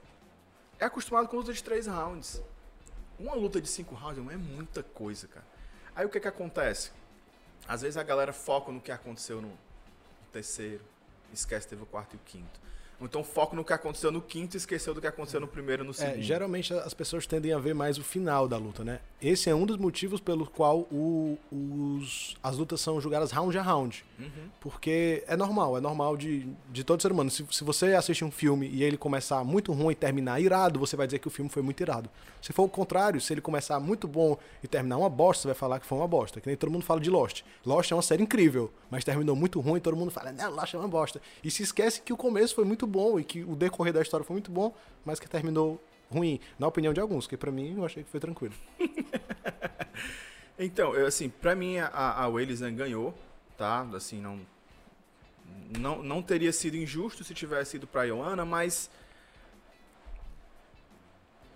[0.79, 2.41] é acostumado com luta de três rounds.
[3.17, 5.45] Uma luta de cinco rounds é muita coisa, cara.
[5.95, 6.91] Aí o que que acontece?
[7.67, 9.51] Às vezes a galera foca no que aconteceu no
[10.31, 10.81] terceiro,
[11.33, 12.59] esquece que teve o quarto e o quinto.
[13.01, 15.87] Então foco no que aconteceu no quinto e esqueceu do que aconteceu no primeiro e
[15.87, 16.19] no segundo.
[16.19, 18.99] É, geralmente as pessoas tendem a ver mais o final da luta, né?
[19.21, 23.61] Esse é um dos motivos pelo qual o- os, as lutas são julgadas round a
[23.61, 24.05] round.
[24.17, 24.27] Uhum.
[24.59, 27.29] Porque é normal, é normal de, de todo ser humano.
[27.29, 30.95] Se, se você assistir um filme e ele começar muito ruim e terminar irado, você
[30.95, 32.09] vai dizer que o filme foi muito irado.
[32.41, 35.55] Se for o contrário, se ele começar muito bom e terminar uma bosta, você vai
[35.55, 36.39] falar que foi uma bosta.
[36.39, 37.41] Que nem todo mundo fala de Lost.
[37.65, 40.73] Lost é uma série incrível, mas terminou muito ruim e todo mundo fala, não, Lost
[40.73, 41.21] é uma bosta.
[41.43, 44.25] E se esquece que o começo foi muito bom e que o decorrer da história
[44.25, 44.75] foi muito bom,
[45.05, 46.39] mas que terminou ruim.
[46.57, 48.53] Na opinião de alguns, que pra mim eu achei que foi tranquilo.
[50.61, 53.17] Então, eu, assim, pra mim a, a Zhang ganhou,
[53.57, 53.87] tá?
[53.95, 54.41] Assim, não,
[55.79, 58.89] não, não teria sido injusto se tivesse ido pra Ioana, mas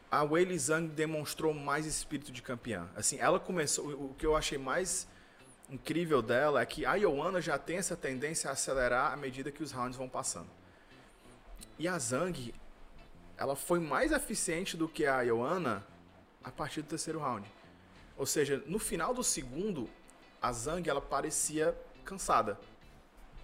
[0.10, 2.88] a Wei Zhang demonstrou mais espírito de campeã.
[2.96, 5.06] Assim, ela começou, o que eu achei mais
[5.70, 9.62] incrível dela é que a Ioana já tem essa tendência a acelerar à medida que
[9.62, 10.48] os rounds vão passando.
[11.78, 12.54] E a Zhang,
[13.38, 15.86] ela foi mais eficiente do que a Ioana
[16.44, 17.52] a partir do terceiro round.
[18.18, 19.90] Ou seja, no final do segundo,
[20.42, 22.60] a Zhang ela parecia cansada.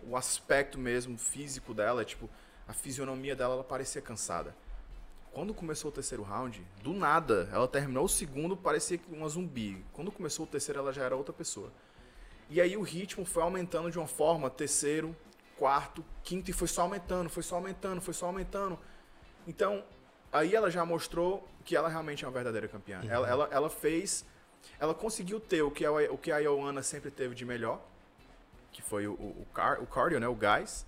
[0.03, 2.29] O aspecto mesmo físico dela, tipo,
[2.67, 4.55] a fisionomia dela, ela parecia cansada.
[5.31, 9.83] Quando começou o terceiro round, do nada, ela terminou o segundo, parecia uma zumbi.
[9.93, 11.71] Quando começou o terceiro, ela já era outra pessoa.
[12.49, 15.15] E aí o ritmo foi aumentando de uma forma, terceiro,
[15.59, 18.79] quarto, quinto, e foi só aumentando, foi só aumentando, foi só aumentando.
[19.45, 19.83] Então,
[20.31, 23.01] aí ela já mostrou que ela realmente é uma verdadeira campeã.
[23.07, 24.25] Ela, ela, ela fez.
[24.79, 27.81] Ela conseguiu ter o que a, o que a Ioana sempre teve de melhor,
[28.71, 30.27] que foi o, o, o, car, o cardio, né?
[30.27, 30.85] O gás.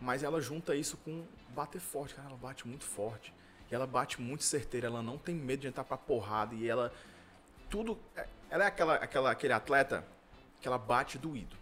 [0.00, 2.28] Mas ela junta isso com bater forte, cara.
[2.28, 3.32] Ela bate muito forte.
[3.70, 4.88] E ela bate muito certeira.
[4.88, 6.54] Ela não tem medo de entrar pra porrada.
[6.54, 6.92] E ela.
[7.70, 7.96] Tudo.
[8.16, 10.04] é- Ela é aquela, aquela, aquele atleta
[10.60, 11.56] que ela bate doído.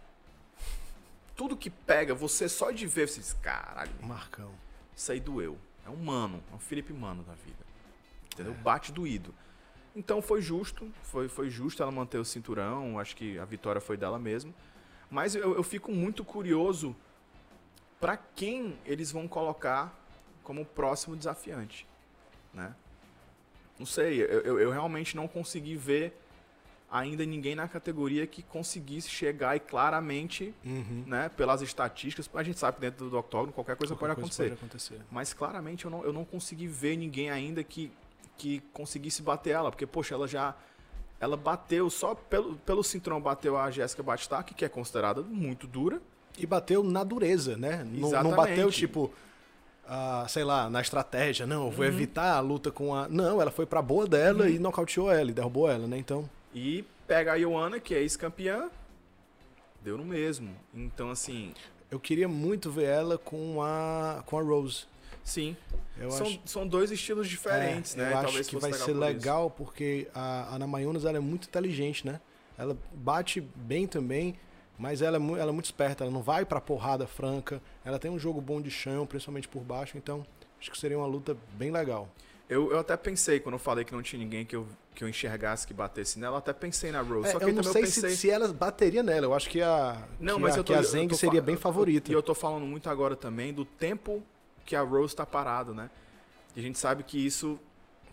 [1.35, 4.51] Tudo que pega, você só de ver, você diz, caralho, Marcão.
[4.95, 5.57] isso aí doeu.
[5.85, 7.65] É um mano, é um Felipe Mano da vida.
[8.33, 8.53] Entendeu?
[8.53, 9.33] Bate doído.
[9.95, 13.95] Então foi justo, foi, foi justo ela manter o cinturão, acho que a vitória foi
[13.95, 14.53] dela mesmo.
[15.09, 16.95] Mas eu, eu fico muito curioso
[17.99, 19.93] para quem eles vão colocar
[20.43, 21.87] como próximo desafiante,
[22.53, 22.75] né?
[23.77, 26.19] Não sei, eu, eu, eu realmente não consegui ver
[26.95, 31.03] ainda ninguém na categoria que conseguisse chegar e claramente, Uhum.
[31.07, 34.43] né, pelas estatísticas, a gente sabe que dentro do octógono qualquer coisa Qualquer pode coisa
[34.43, 34.49] acontecer.
[34.49, 34.53] pode
[34.99, 35.01] acontecer.
[35.11, 37.91] Mas claramente eu não, eu não consegui ver ninguém ainda que,
[38.37, 39.71] que conseguisse bater ela.
[39.71, 40.53] Porque, poxa, ela já.
[41.19, 45.99] Ela bateu, só pelo, pelo cinturão bateu a Jéssica Batistac, que é considerada muito dura.
[46.37, 47.83] E bateu na dureza, né?
[47.89, 49.11] Não- Não, bateu, tipo,
[49.87, 51.45] ah, sei lá, na estratégia.
[51.47, 51.71] Não, eu Uhum.
[51.71, 53.07] vou evitar a luta com a.
[53.07, 55.97] Não, ela foi pra boa dela e nocauteou ela e derrubou ela, né?
[55.97, 56.29] Então.
[56.53, 58.69] E pega a Ioana, que é ex-campeã,
[59.81, 60.55] deu no mesmo.
[60.73, 61.53] Então, assim,
[61.91, 64.85] Eu queria muito ver ela com a, com a Rose.
[65.23, 65.55] sim.
[65.95, 68.13] Eu São, acho, são dois estilos diferentes, é, né?
[68.13, 68.99] Eu acho que vai ser por isso.
[68.99, 72.19] legal porque a Ana Mayunas ela é muito inteligente, né?
[72.57, 74.35] Ela bate bem também,
[74.75, 76.03] mas ela é, ela é muito esperta.
[76.03, 77.61] Ela não vai pra porrada franca.
[77.85, 79.95] Ela tem um jogo bom de chão, principalmente por baixo.
[79.95, 80.25] Então,
[80.59, 82.09] acho que seria uma luta bem legal.
[82.49, 85.09] Eu, eu até pensei, quando eu falei que não tinha ninguém que eu, que eu
[85.09, 87.29] enxergasse que batesse nela, eu até pensei na Rose.
[87.29, 88.09] É, Só que eu não sei eu pensei...
[88.11, 89.25] se, se ela bateria nela.
[89.25, 91.55] Eu acho que a, Não, que mas a, eu tô, que a Zeng seria bem
[91.55, 92.11] favorita.
[92.11, 94.21] E eu tô falando muito agora também do tempo
[94.65, 95.89] que a Rose tá parado, né?
[96.55, 97.59] E a gente sabe que isso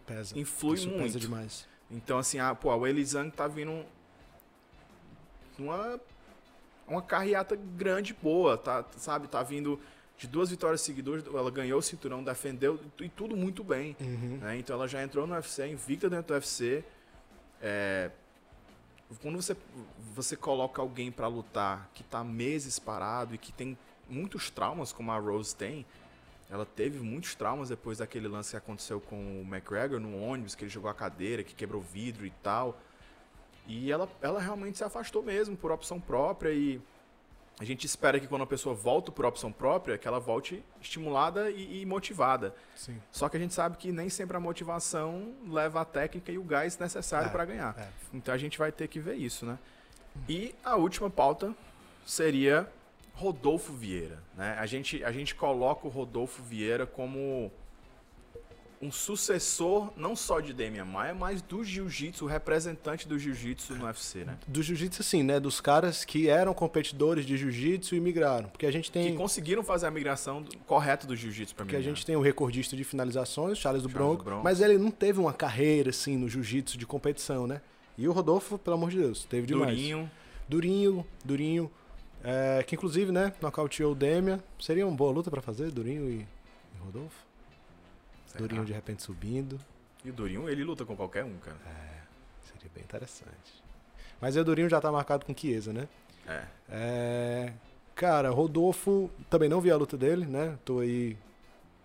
[0.07, 0.39] Pesa.
[0.39, 1.03] influi Isso muito.
[1.03, 1.69] pesa demais.
[1.91, 3.85] Então, assim, a, pô, a Weili Zhang tá vindo
[5.59, 6.01] numa
[6.87, 9.29] uma carreata grande, boa, tá, sabe?
[9.29, 9.79] Tá vindo
[10.21, 13.97] de duas vitórias seguidas, ela ganhou o cinturão, defendeu e tudo muito bem.
[13.99, 14.39] Uhum.
[14.43, 14.59] né?
[14.59, 16.85] Então ela já entrou no UFC, invicta dentro do UFC.
[17.63, 18.11] É,
[19.23, 19.57] quando você,
[20.15, 23.79] você coloca alguém pra lutar que tá meses parado e que tem
[24.11, 25.87] muitos traumas, como a Rose tem,
[26.51, 30.65] ela teve muitos traumas depois daquele lance que aconteceu com o McGregor no ônibus, que
[30.65, 32.79] ele jogou a cadeira, que quebrou vidro e tal.
[33.67, 36.79] E ela, ela realmente se afastou mesmo por opção própria e
[37.61, 41.51] a gente espera que quando a pessoa volta por opção própria, que ela volte estimulada
[41.51, 42.55] e- e motivada.
[42.75, 42.99] Sim.
[43.13, 46.43] Só que a gente sabe que nem sempre a motivação leva a técnica e o
[46.43, 47.75] gás necessário É, para ganhar.
[47.79, 47.89] é.
[48.15, 49.59] Então a gente vai ter que ver isso, né?
[50.29, 51.55] E a última pauta
[52.07, 52.67] seria
[53.15, 54.57] Rodolfo Vieira, né?
[54.59, 57.53] A gente, a gente coloca o Rodolfo Vieira como
[58.83, 63.85] um sucessor não só de Demian Maia, mas do jiu-jitsu, o representante do jiu-jitsu no
[63.85, 64.39] UFC, né?
[64.49, 65.39] Do jiu-jitsu, sim, né?
[65.39, 68.49] Dos caras que eram competidores de jiu-jitsu e migraram.
[68.49, 69.13] Porque a gente tem.
[69.13, 71.69] Que conseguiram fazer a migração correta do jiu-jitsu para mim.
[71.69, 74.45] Porque a gente tem o recordista de finalizações, Charles do Charles Bronco, do Bronco.
[74.45, 77.61] mas ele não teve uma carreira assim no jiu-jitsu de competição, né?
[77.99, 79.77] E o Rodolfo, pelo amor de Deus, teve demais.
[79.77, 80.11] Durinho,
[80.49, 81.71] Durinho, Durinho,
[82.25, 84.41] é, que inclusive, né, nocauteou o Demian.
[84.59, 86.27] Seria uma boa luta pra fazer, Durinho e E
[86.83, 87.30] Rodolfo?
[88.31, 88.43] Será?
[88.43, 89.59] Durinho de repente subindo.
[90.05, 91.59] E o Durinho, ele luta com qualquer um, cara.
[92.43, 93.63] Seria bem interessante.
[94.21, 95.89] Mas o Durinho já tá marcado com Chiesa, né?
[96.27, 96.45] É.
[96.69, 97.53] É,
[97.95, 100.59] Cara, Rodolfo, também não vi a luta dele, né?
[100.65, 101.19] Tô aí.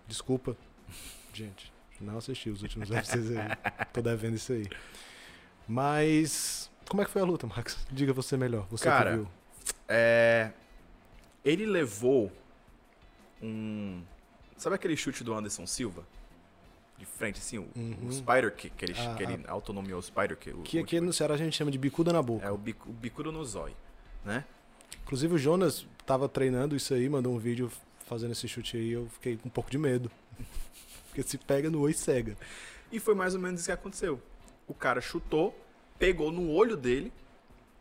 [0.07, 0.55] Desculpa.
[1.33, 3.85] Gente, não assisti os últimos UFCs aí.
[3.91, 4.69] Tô devendo isso aí.
[5.67, 6.71] Mas.
[6.87, 7.85] Como é que foi a luta, Max?
[7.91, 8.67] Diga você melhor.
[8.69, 9.27] Você Cara, que viu.
[9.87, 10.51] É,
[11.43, 12.31] Ele levou
[13.41, 14.03] um.
[14.55, 16.03] Sabe aquele chute do Anderson Silva?
[16.97, 18.07] De frente, assim, o, Uhum.
[18.07, 20.55] o Spider Kick, que ele, Ah, que ele autonomiou o Spider Kick.
[20.57, 22.45] o Que aqui no Ceará a gente chama de bicuda na boca.
[22.45, 23.75] É o, bico, o bicudo no zóio,
[24.23, 24.45] né?
[25.03, 27.69] Inclusive o Jonas tava treinando isso aí, mandou um vídeo
[28.05, 28.91] fazendo esse chute aí.
[28.91, 30.09] Eu fiquei com um pouco de medo.
[31.09, 32.37] Porque se pega no oi cega.
[32.91, 34.21] E foi mais ou menos isso que aconteceu.
[34.67, 35.57] O cara chutou,
[35.99, 37.11] pegou no olho dele,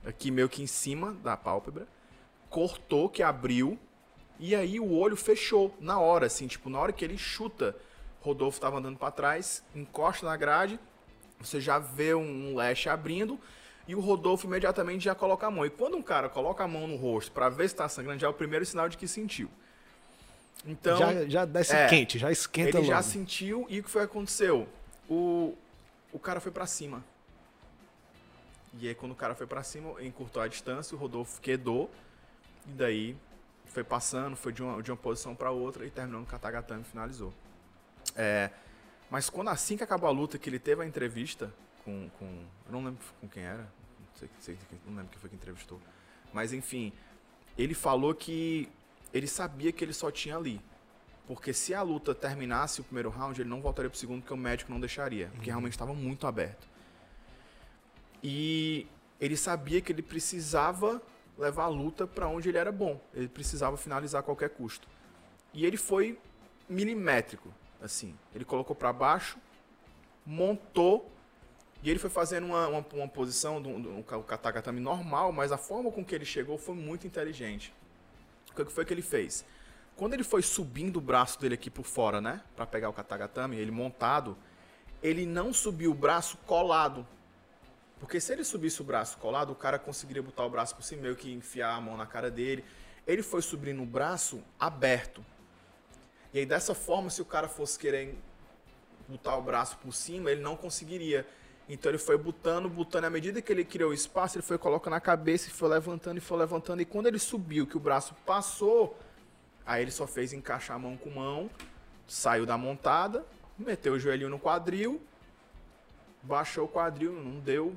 [0.04, 1.86] aqui meio que em cima da pálpebra,
[2.50, 3.78] cortou, que abriu,
[4.38, 7.76] e aí o olho fechou na hora, assim, tipo, na hora que ele chuta,
[8.24, 10.80] Rodolfo tava andando pra trás, encosta na grade,
[11.38, 13.38] você já vê um, leste abrindo,
[13.86, 15.66] e o Rodolfo imediatamente já coloca a mão.
[15.66, 18.26] E quando um cara coloca a mão no rosto pra ver se tá sangrando, já
[18.26, 19.50] é o primeiro sinal de que sentiu.
[20.64, 23.08] Então, já, já desce é, quente, já esquenta ele já logo.
[23.08, 24.66] sentiu e o que foi que aconteceu?
[25.06, 25.54] O,
[26.10, 27.04] o cara foi pra cima.
[28.80, 31.90] E aí quando o cara foi pra cima, encurtou a distância, o Rodolfo quedou.
[32.66, 33.16] E daí
[33.66, 36.84] foi passando, foi de uma, de uma posição pra outra e terminou no Katagatame e
[36.90, 37.34] finalizou.
[38.16, 38.50] É,
[39.10, 41.52] mas quando assim que acabou a luta, que ele teve a entrevista
[41.84, 42.08] com.
[42.18, 42.24] com
[42.66, 43.62] eu não lembro com quem era.
[43.62, 45.80] Não, sei, sei, não lembro quem foi que entrevistou.
[46.32, 46.92] Mas enfim,
[47.56, 48.68] ele falou que
[49.12, 50.60] ele sabia que ele só tinha ali.
[51.26, 54.36] Porque se a luta terminasse o primeiro round, ele não voltaria pro segundo, porque o
[54.36, 55.28] médico não deixaria.
[55.34, 56.68] Porque realmente estava muito aberto.
[58.22, 58.86] E
[59.20, 61.00] ele sabia que ele precisava
[61.38, 63.00] levar a luta para onde ele era bom.
[63.14, 64.88] Ele precisava finalizar a qualquer custo.
[65.52, 66.18] E ele foi
[66.68, 67.48] milimétrico,
[67.84, 68.16] assim.
[68.34, 69.38] Ele colocou para baixo,
[70.24, 71.10] montou
[71.82, 75.58] e ele foi fazendo uma, uma, uma posição do, do, o katagatame normal, mas a
[75.58, 77.74] forma com que ele chegou foi muito inteligente.
[78.50, 79.44] O que foi que ele fez?
[79.96, 83.56] Quando ele foi subindo o braço dele aqui por fora, né, Pra pegar o katagatame,
[83.56, 84.36] ele montado,
[85.02, 87.06] ele não subiu o braço colado.
[88.00, 91.02] Porque se ele subisse o braço colado, o cara conseguiria botar o braço por cima,
[91.02, 92.64] meio que enfiar a mão na cara dele.
[93.06, 95.24] Ele foi subindo o braço aberto.
[96.34, 98.18] E aí dessa forma, se o cara fosse querer
[99.08, 101.24] botar o braço por cima, ele não conseguiria.
[101.68, 105.00] Então ele foi botando, botando, à medida que ele criou espaço, ele foi colocando a
[105.00, 106.82] cabeça e foi levantando e foi levantando.
[106.82, 108.98] E quando ele subiu, que o braço passou,
[109.64, 111.48] aí ele só fez encaixar a mão com mão,
[112.06, 113.24] saiu da montada,
[113.56, 115.00] meteu o joelhinho no quadril,
[116.20, 117.74] baixou o quadril, não deu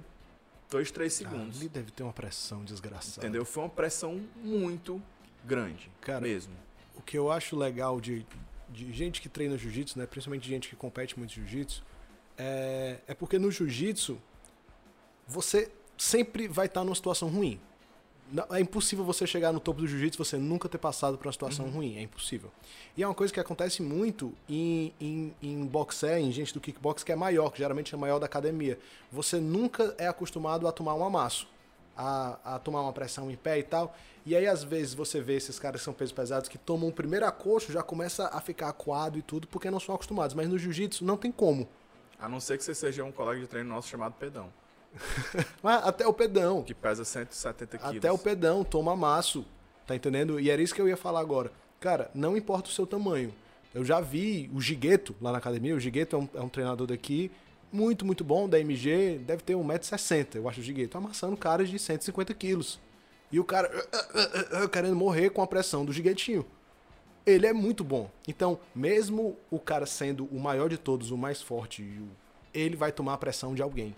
[0.69, 1.59] dois, três segundos.
[1.59, 3.25] Ali deve ter uma pressão desgraçada.
[3.25, 3.45] Entendeu?
[3.45, 5.01] Foi uma pressão muito
[5.45, 6.53] grande, Cara, mesmo.
[6.95, 8.25] O que eu acho legal de,
[8.69, 10.05] de gente que treina jiu-jitsu, né?
[10.05, 11.83] Principalmente gente que compete muito jiu-jitsu,
[12.37, 14.17] é, é porque no jiu-jitsu
[15.27, 17.59] você sempre vai estar numa situação ruim.
[18.51, 21.31] É impossível você chegar no topo do jiu-jitsu e você nunca ter passado por uma
[21.31, 21.95] situação ruim.
[21.95, 22.51] É impossível.
[22.95, 27.03] E é uma coisa que acontece muito em, em, em boxé, em gente do kickbox
[27.03, 28.77] que é maior, que geralmente é maior da academia.
[29.11, 31.47] Você nunca é acostumado a tomar um amasso,
[31.97, 33.95] a, a tomar uma pressão em pé e tal.
[34.25, 36.93] E aí, às vezes, você vê esses caras que são pesos pesados que tomam o
[36.93, 40.35] primeiro acocho, já começa a ficar acuado e tudo, porque não são acostumados.
[40.35, 41.67] Mas no jiu-jitsu não tem como.
[42.19, 44.51] A não ser que você seja um colega de treino nosso chamado Pedão,
[45.61, 46.63] Mas até o pedão.
[46.63, 47.97] que pesa 170 quilos.
[47.97, 49.45] Até o pedão toma amasso,
[49.85, 50.39] tá entendendo?
[50.39, 51.51] E era isso que eu ia falar agora.
[51.79, 53.33] Cara, não importa o seu tamanho.
[53.73, 55.75] Eu já vi o Gigueto lá na academia.
[55.75, 57.31] O Gigueto é um, é um treinador daqui,
[57.71, 59.19] muito, muito bom, da MG.
[59.19, 60.97] Deve ter 1,60m, eu acho o Gigueto.
[60.97, 62.79] Amassando caras de 150 quilos.
[63.31, 66.45] E o cara ah, ah, ah, querendo morrer com a pressão do Giguetinho.
[67.25, 68.09] Ele é muito bom.
[68.25, 71.85] Então, mesmo o cara sendo o maior de todos, o mais forte,
[72.53, 73.93] ele vai tomar a pressão de alguém.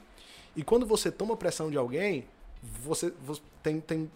[0.55, 2.25] E quando você toma a pressão de alguém,
[2.61, 4.11] você, você tem, tem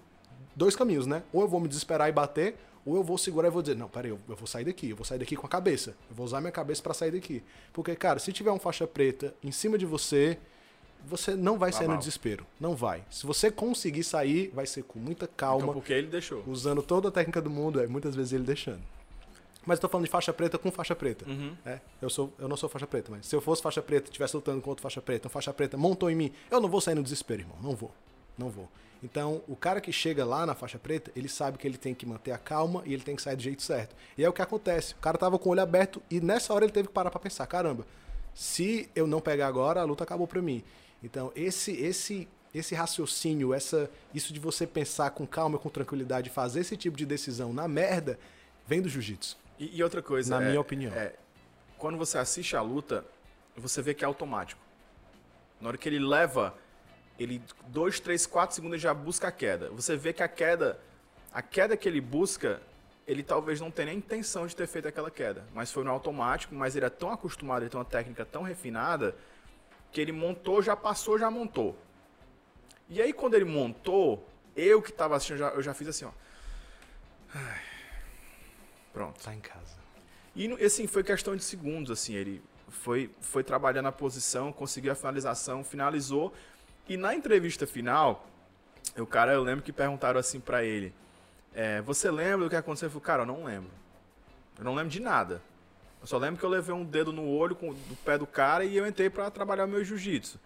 [0.56, 1.24] dois caminhos, né?
[1.32, 2.56] Ou eu vou me desesperar e bater,
[2.86, 4.96] ou eu vou segurar e vou dizer, não, peraí, eu, eu vou sair daqui, eu
[4.96, 5.92] vou sair daqui com a cabeça.
[6.10, 7.42] Eu vou usar minha cabeça pra sair daqui.
[7.72, 10.38] Porque, cara, se tiver um faixa preta em cima de você,
[11.06, 12.00] você não vai Tá sair no mal.
[12.00, 12.46] desespero.
[12.60, 13.04] Não vai.
[13.10, 16.44] Se você conseguir sair, vai ser com muita calma Então, porque ele deixou.
[16.48, 18.82] usando toda a técnica do mundo, é muitas vezes ele deixando.
[19.66, 21.26] Mas eu tô falando de faixa preta com faixa preta.
[21.26, 21.56] Uhum.
[21.66, 24.10] É, eu, sou, eu não sou faixa preta, mas se eu fosse faixa preta e
[24.10, 26.82] estivesse lutando com outro faixa preta, um faixa preta montou em mim, eu não vou
[26.82, 27.56] sair no desespero, irmão.
[27.62, 27.92] Não vou.
[28.38, 28.70] Não vou.
[29.04, 32.06] Então, o cara que chega lá na faixa preta, ele sabe que ele tem que
[32.06, 33.94] manter a calma e ele tem que sair do jeito certo.
[34.18, 34.94] E é o que acontece.
[34.94, 37.20] O cara tava com o olho aberto e nessa hora ele teve que parar pra
[37.20, 37.86] pensar: caramba,
[38.34, 40.64] se eu não pegar agora, a luta acabou pra mim.
[41.04, 46.62] Então, esse esse esse raciocínio, essa isso de você pensar com calma, com tranquilidade, fazer
[46.62, 48.18] esse tipo de decisão na merda,
[48.66, 49.38] vem do jiu-jitsu.
[49.60, 50.38] E, e outra coisa.
[50.40, 50.94] Na é- minha opinião.
[50.94, 51.14] é,
[51.78, 53.04] quando você assiste a luta,
[53.58, 54.62] você vê que é automático.
[55.60, 56.56] Na hora que ele leva,
[57.24, 59.70] ele dois, três, quatro segundos ele já busca a queda.
[59.72, 60.80] Você vê que a queda,
[61.32, 62.62] a queda que ele busca,
[63.08, 66.54] ele talvez não tenha nem intenção de ter feito aquela queda, mas foi no automático.
[66.56, 69.16] Mas ele é tão acostumado, ele tem uma técnica tão refinada
[69.92, 71.78] que ele montou, já passou, já montou.
[72.90, 76.12] E aí quando ele montou, eu que tava assistindo, já- eu já fiz assim, ó.
[78.92, 79.24] Pronto.
[79.24, 79.76] Tá em casa.
[80.36, 84.96] E assim, foi questão de segundos, assim, ele foi, foi trabalhando a posição, conseguiu a
[84.96, 86.34] finalização, finalizou.
[86.88, 88.28] E na entrevista final,
[88.98, 90.94] o cara, eu lembro que perguntaram assim pra ele,
[91.54, 92.88] é, você lembra do que aconteceu?
[92.88, 93.72] Ele falou, cara, eu não lembro.
[94.58, 95.42] Eu não lembro de nada.
[96.02, 98.66] Eu só lembro que eu levei um dedo no olho com, do pé do cara
[98.66, 100.38] e eu entrei pra trabalhar o meu jiu-jitsu.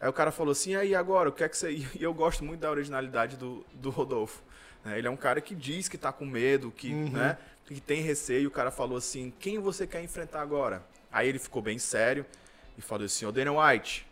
[0.00, 1.70] Aí o cara falou assim, aí agora, o que é que você...
[1.98, 4.42] E eu gosto muito da originalidade do, do Rodolfo.
[4.84, 4.98] né?
[4.98, 8.48] Ele é um cara que diz que tá com medo, que, né, que tem receio.
[8.48, 10.82] O cara falou assim, quem você quer enfrentar agora?
[11.10, 12.24] Aí ele ficou bem sério
[12.76, 14.06] e falou assim, ô Daniel White,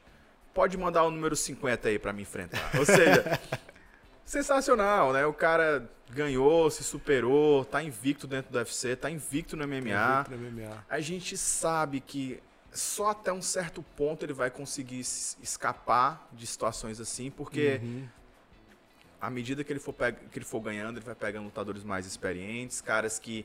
[0.57, 2.71] pode mandar o número 50 aí pra me enfrentar.
[2.79, 3.39] Ou seja,
[4.25, 5.27] sensacional, né?
[5.27, 10.25] O cara ganhou, se superou, tá invicto dentro do UFC, tá invicto no MMA.
[10.25, 10.85] Pra MMA.
[10.89, 12.41] A gente sabe que
[12.73, 18.07] só até um certo ponto ele vai conseguir escapar de situações assim, porque Uhum.
[19.21, 22.81] à medida que ele, for que ele for ganhando, ele vai pegando lutadores mais experientes,
[22.81, 23.45] caras que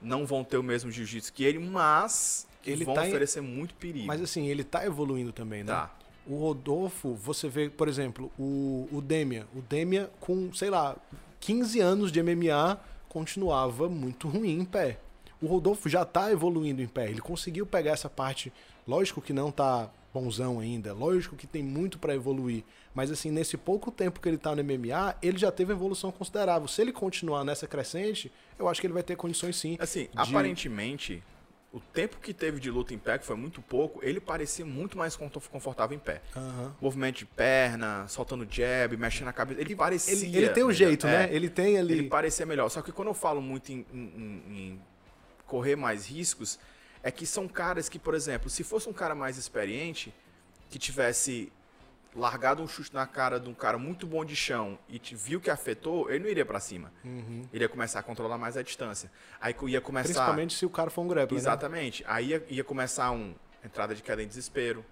[0.00, 3.74] não vão ter o mesmo jiu-jitsu que ele, mas Ele vão tá em- oferecer muito
[3.74, 4.06] perigo.
[4.06, 5.72] Mas assim, ele tá evoluindo também, né?
[5.72, 5.90] Tá.
[6.26, 9.46] O Rodolfo, você vê, por exemplo, o, o Demian.
[9.54, 10.96] O Demian, com, sei lá,
[11.40, 14.98] 15 anos de MMA, continuava muito ruim em pé.
[15.42, 17.08] O Rodolfo já tá evoluindo em pé.
[17.10, 18.52] Ele conseguiu pegar essa parte.
[18.86, 20.92] Lógico que não tá bonzão ainda.
[20.92, 22.62] Lógico que tem muito pra evoluir.
[22.94, 26.12] Mas assim, nesse pouco tempo que ele tá no MMA, ele já teve uma evolução
[26.12, 26.68] considerável.
[26.68, 29.76] Se ele continuar nessa crescente, eu acho que ele vai ter condições sim.
[29.80, 31.22] Assim, de- aparentemente,
[31.72, 34.98] o tempo que teve de luta em pé, que foi muito pouco, ele parecia muito
[34.98, 36.20] mais confortável em pé.
[36.36, 36.74] Aham.
[36.80, 39.60] Movimento de perna, soltando jab, mexendo a cabeça.
[39.60, 40.12] Ele parecia.
[40.14, 41.34] Ele, ele tem um jeito, É, né?
[41.34, 41.92] Ele tem ali.
[41.92, 42.68] Ele parecia melhor.
[42.70, 44.80] Só que quando eu falo muito em- em- em
[45.46, 46.58] correr mais riscos,
[47.04, 50.12] é que são caras que, por exemplo, se fosse um cara mais experiente,
[50.68, 51.52] que tivesse
[52.14, 55.40] largado um chute na cara de um cara muito bom de chão e te viu
[55.40, 56.92] que afetou, ele não iria pra cima.
[57.04, 57.48] Uhum.
[57.52, 59.10] Ele ia começar a controlar mais a distância.
[59.40, 60.08] Aí ia começar.
[60.08, 61.40] Principalmente se o cara for um grappler, né?
[61.40, 62.04] Exatamente.
[62.06, 63.34] Aí ia, ia começar um
[63.64, 64.84] entrada de queda em desespero.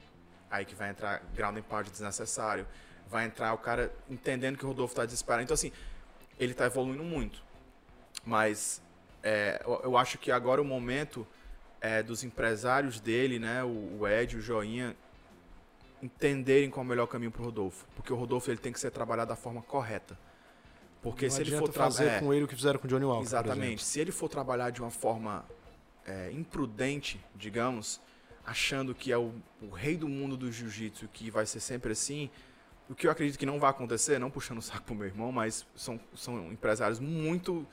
[0.51, 2.66] Aí que vai entrar ground and pound desnecessário.
[3.09, 5.43] Vai entrar o cara entendendo que o Rodolfo tá desesperado.
[5.43, 5.73] Então, assim,
[6.39, 7.43] ele tá evoluindo muito.
[8.25, 8.83] Mas
[9.23, 11.27] é, eu, eu acho que agora o momento
[11.81, 13.62] é dos empresários dele, né?
[13.64, 14.97] O, o Ed, o Joinha,
[16.03, 17.86] entenderem qual é o melhor caminho pro Rodolfo.
[17.94, 20.18] Porque o Rodolfo ele tem que ser trabalhado da forma correta.
[21.03, 22.20] Porque Não se ele for fazer trabalhar.
[22.20, 23.22] com ele o que fizeram com o Johnny Walker.
[23.22, 23.84] Exatamente.
[23.84, 25.44] Se ele for trabalhar de uma forma
[26.07, 28.01] é, imprudente, digamos,
[28.44, 29.32] achando que é o,
[29.62, 32.30] o rei do mundo do jiu-jitsu, que vai ser sempre assim,
[32.88, 35.30] o que eu acredito que não vai acontecer, não puxando o saco pro meu irmão,
[35.30, 37.66] mas são, são empresários muito o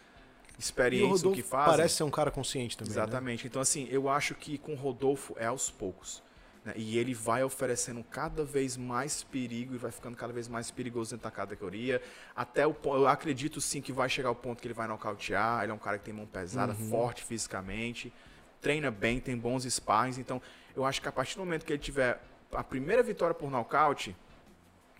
[0.60, 1.72] experientes no que fazem.
[1.78, 2.94] parece ser um cara consciente também.
[2.94, 3.02] né?
[3.02, 3.48] Exatamente.
[3.48, 6.22] Então, assim, eu acho que com o Rodolfo é aos poucos.
[6.66, 6.74] Né?
[6.76, 11.12] E ele vai oferecendo cada vez mais perigo e vai ficando cada vez mais perigoso
[11.12, 12.02] dentro da categoria.
[12.36, 15.62] Até o eu acredito sim que vai chegar o ponto que ele vai nocautear.
[15.64, 16.90] Ele é um cara que tem mão pesada, Uhum.
[16.90, 18.12] forte fisicamente,
[18.60, 20.18] treina bem, tem bons sparrings.
[20.18, 20.42] Então,
[20.76, 22.20] eu acho que a partir do momento que ele tiver
[22.52, 24.16] a primeira vitória por nocaute,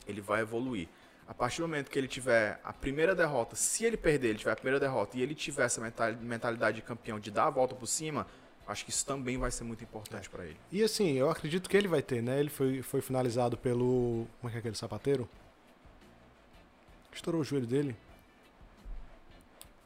[0.08, 0.88] ele vai evoluir.
[1.28, 4.52] A partir do momento que ele tiver a primeira derrota, se ele perder, ele tiver
[4.52, 7.74] a primeira derrota e ele tiver essa mental- mentalidade de campeão de dar a volta
[7.74, 8.28] por cima,
[8.68, 10.58] acho que isso também vai ser muito importante pra ele.
[10.72, 12.40] E assim, eu acredito que ele vai ter, né?
[12.40, 14.28] Ele foi, foi finalizado pelo.
[14.40, 15.30] Como é que é aquele sapateiro?
[17.14, 17.96] Estourou o joelho dele.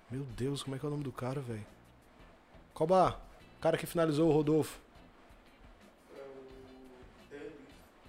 [0.10, 1.66] Meu Deus, como é que é o nome do cara, velho?
[2.74, 3.20] Coba,
[3.62, 4.80] cara que finalizou o Rodolfo.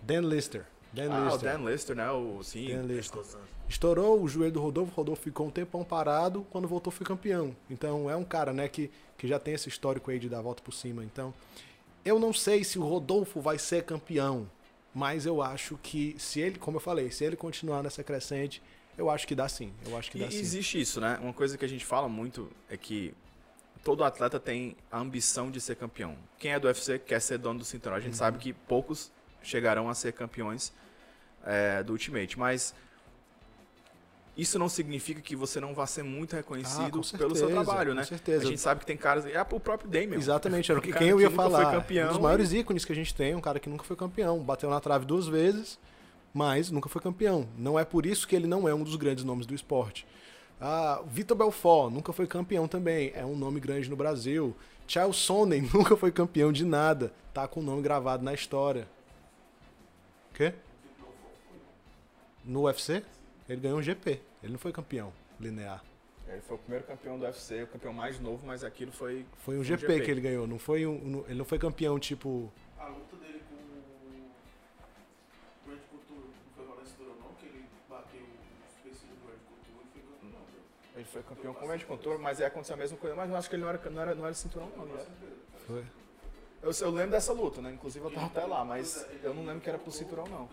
[0.02, 0.64] Dan Lister.
[0.92, 1.52] Dan Ah, o Lister.
[1.58, 2.10] Dan Lister, né?
[2.10, 3.22] O, sim, Dan Lister.
[3.68, 7.54] Estourou o joelho do Rodolfo, o Rodolfo ficou um tempão parado, quando voltou foi campeão.
[7.70, 10.42] Então é um cara, né, que, que já tem esse histórico aí de dar a
[10.42, 11.04] volta por cima.
[11.04, 11.32] Então,
[12.04, 14.50] eu não sei se o Rodolfo vai ser campeão,
[14.92, 18.60] mas eu acho que se ele, como eu falei, se ele continuar nessa crescente,
[18.98, 19.72] eu acho que dá sim.
[19.86, 20.38] Eu acho que E dá sim.
[20.38, 21.16] existe isso, né?
[21.22, 23.14] Uma coisa que a gente fala muito é que
[23.84, 26.16] todo atleta tem a ambição de ser campeão.
[26.40, 27.96] Quem é do UFC quer ser dono do cinturão.
[27.96, 28.42] A gente sabe Uhum.
[28.42, 29.12] que poucos
[29.42, 30.72] chegarão a ser campeões
[31.44, 32.74] é, do Ultimate, mas
[34.36, 37.64] isso não significa que você não vá ser muito reconhecido Ah, com pelo seu certeza,
[37.64, 38.04] trabalho, com né?
[38.04, 38.44] certeza.
[38.44, 40.16] A gente sabe que tem caras, é o próprio Damian.
[40.16, 41.64] Exatamente, era o que, quem eu que ia nunca falar.
[41.64, 43.96] foi campeão um dos maiores ícones que a gente tem, um cara que nunca foi
[43.96, 44.38] campeão.
[44.40, 45.78] Bateu na trave duas vezes,
[46.32, 47.46] mas nunca foi campeão.
[47.58, 50.06] Não é por isso que ele não é um dos grandes nomes do esporte.
[50.60, 53.12] Ah, Vitor Belfort nunca foi campeão também.
[53.14, 54.54] É um nome grande no Brasil.
[54.86, 57.12] Chael Sonnen nunca foi campeão de nada.
[57.34, 58.86] Tá com o nome gravado na história.
[60.40, 60.54] Quê?
[62.46, 63.04] No UFC?
[63.46, 64.18] Ele ganhou um GP.
[64.42, 65.84] Ele não foi campeão linear.
[66.26, 69.26] Ele foi o primeiro campeão do UFC, o campeão mais novo, mas aquilo foi.
[69.44, 70.00] Foi um Um GP, GP.
[70.06, 70.46] que ele ganhou.
[70.46, 72.50] Não foi um, um- ele não foi campeão tipo.
[72.78, 73.58] A luta dele com o
[75.66, 78.28] Grande Couture não foi valendo cinturão não, que ele bateu os
[78.78, 80.40] específicos do Grande Couture e foi campeão, não.
[80.96, 83.14] Ele foi campeão com o Randy Couture, mas aí aconteceu a mesma coisa.
[83.14, 84.84] Mas eu acho que ele não era, não era, não era cinturão, não.
[84.84, 85.06] ele era.
[85.66, 85.84] Foi.
[86.62, 87.72] Eu, eu lembro dessa luta, né?
[87.72, 90.48] Inclusive eu tava até lá, mas eu não lembro que era pro cinturão, não.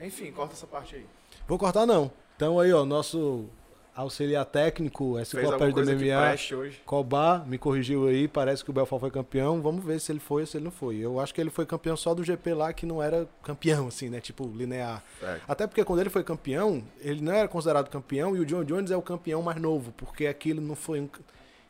[0.00, 1.06] Enfim, corta essa parte aí.
[1.46, 2.10] Vou cortar não.
[2.36, 3.48] Então aí, ó, nosso
[3.94, 6.74] auxiliar técnico, alguma enciclopédia do MMA.
[6.84, 9.60] Cobar me corrigiu aí, parece que o Belfort foi campeão.
[9.60, 10.96] Vamos ver se ele foi ou se ele não foi.
[10.96, 14.08] Eu acho que ele foi campeão só do GP lá, que não era campeão, assim,
[14.08, 14.20] né?
[14.20, 15.02] Tipo, linear.
[15.22, 15.40] É.
[15.46, 18.90] Até porque quando ele foi campeão, ele não era considerado campeão e o John Jones
[18.90, 21.08] é o campeão mais novo, porque aquilo não foi um.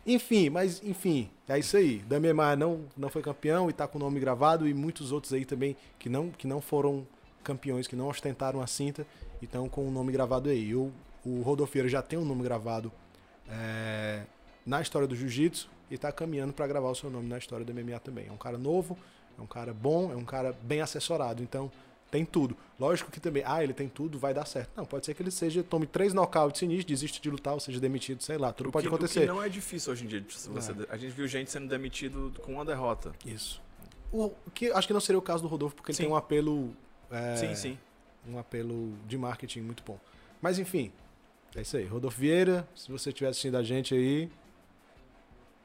[0.07, 1.99] Enfim, mas enfim, é isso aí.
[1.99, 5.33] Damian Maia não, não foi campeão e tá com o nome gravado e muitos outros
[5.33, 7.07] aí também que não, que não foram
[7.45, 9.07] campeões, que não ostentaram a cinta
[9.41, 10.75] e estão com o nome gravado aí.
[10.75, 10.93] O,
[11.25, 12.91] o Rodolfeira já tem um nome gravado
[13.49, 14.23] é,
[14.67, 17.73] na história do jiu-jitsu e tá caminhando para gravar o seu nome na história do
[17.73, 18.27] MMA também.
[18.29, 18.99] É um cara novo,
[19.39, 21.71] é um cara bom, é um cara bem assessorado, então
[22.13, 22.55] tem tudo.
[22.79, 24.71] Lógico que também, ah, ele tem tudo, vai dar certo.
[24.77, 27.81] Não, pode ser que ele seja, tome três nocautes sinistros, desista de lutar ou seja
[27.81, 29.21] demitido, sei lá, tudo pode que, o acontecer.
[29.21, 30.21] que não é difícil hoje em dia.
[30.21, 33.13] de você- A gente viu gente sendo demitido com uma derrota.
[33.25, 33.63] Isso.
[34.13, 36.03] O que acho que não seria o caso do Rodolfo, porque Sim.
[36.03, 36.77] ele tem um apelo.
[37.11, 37.79] é, Sim, sim.
[38.29, 39.99] Um apelo de marketing muito bom.
[40.41, 40.93] Mas enfim,
[41.57, 41.87] é isso aí.
[41.87, 44.31] Rodolfo Vieira, se você estiver assistindo a gente aí.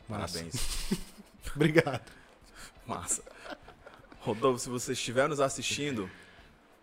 [0.07, 0.39] Massa.
[0.39, 0.97] Parabéns.
[1.55, 2.09] Obrigado.
[2.85, 3.21] Massa.
[4.21, 6.09] Rodolfo, se você estiver nos assistindo,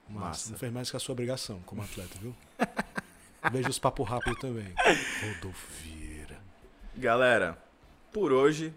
[0.09, 0.51] Massa.
[0.51, 2.35] Não fez mais que a sua obrigação como atleta, viu?
[3.51, 4.73] Beijo os papo rápido também.
[5.35, 6.39] Rodolfo Vieira.
[6.97, 7.59] galera,
[8.13, 8.73] por hoje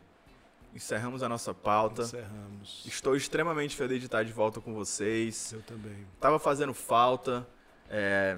[0.75, 2.01] encerramos a nossa pauta.
[2.03, 2.83] Encerramos.
[2.85, 5.51] Estou extremamente feliz de estar de volta com vocês.
[5.53, 6.05] Eu também.
[6.19, 7.47] Tava fazendo falta.
[7.89, 8.37] É,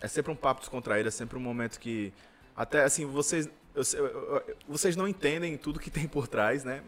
[0.00, 2.12] é sempre um papo descontraído, é sempre um momento que.
[2.56, 3.48] Até assim, vocês.
[3.74, 4.06] eu eu-
[4.48, 6.82] eu- vocês não entendem tudo que tem por trás, né?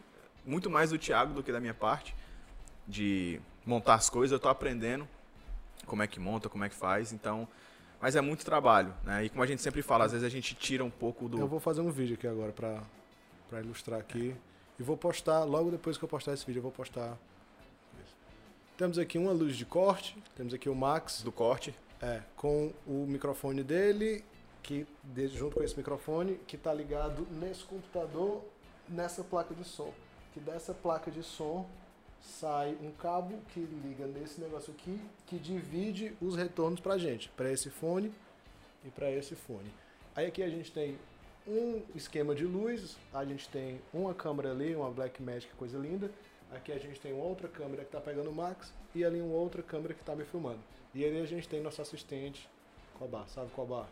[0.45, 2.15] Muito mais do Thiago do que da minha parte.
[2.89, 5.07] De montar as coisas, eu tô aprendendo
[5.87, 7.47] como é que monta, como é que faz, então.
[8.01, 9.25] Mas é muito trabalho, né?
[9.25, 11.39] E como a gente sempre fala, às vezes a gente tira um pouco do.
[11.39, 12.83] Eu vou fazer um vídeo aqui agora pra,
[13.49, 14.35] pra ilustrar aqui.
[14.79, 17.19] E vou postar, logo depois que eu postar esse vídeo, eu vou postar.
[18.79, 21.75] Temos aqui uma luz de corte, temos aqui o Max, do corte.
[22.01, 24.25] é, com o microfone dele,
[24.63, 24.87] que
[25.35, 28.43] junto com esse microfone, que está ligado nesse computador,
[28.89, 29.93] nessa placa de som.
[30.33, 31.69] Que dessa placa de som
[32.23, 37.51] sai um cabo que liga nesse negócio aqui, que divide os retornos pra gente, para
[37.51, 38.13] esse fone
[38.85, 39.71] e para esse fone.
[40.15, 40.99] Aí aqui a gente tem
[41.47, 46.11] um esquema de luz, a gente tem uma câmera ali, uma Blackmagic, coisa linda.
[46.53, 49.63] Aqui a gente tem outra câmera que tá pegando o Max e ali uma outra
[49.63, 50.59] câmera que tá me filmando.
[50.95, 52.49] E ali a gente tem nosso assistente,
[52.99, 53.89] Cobar, sabe Cobar?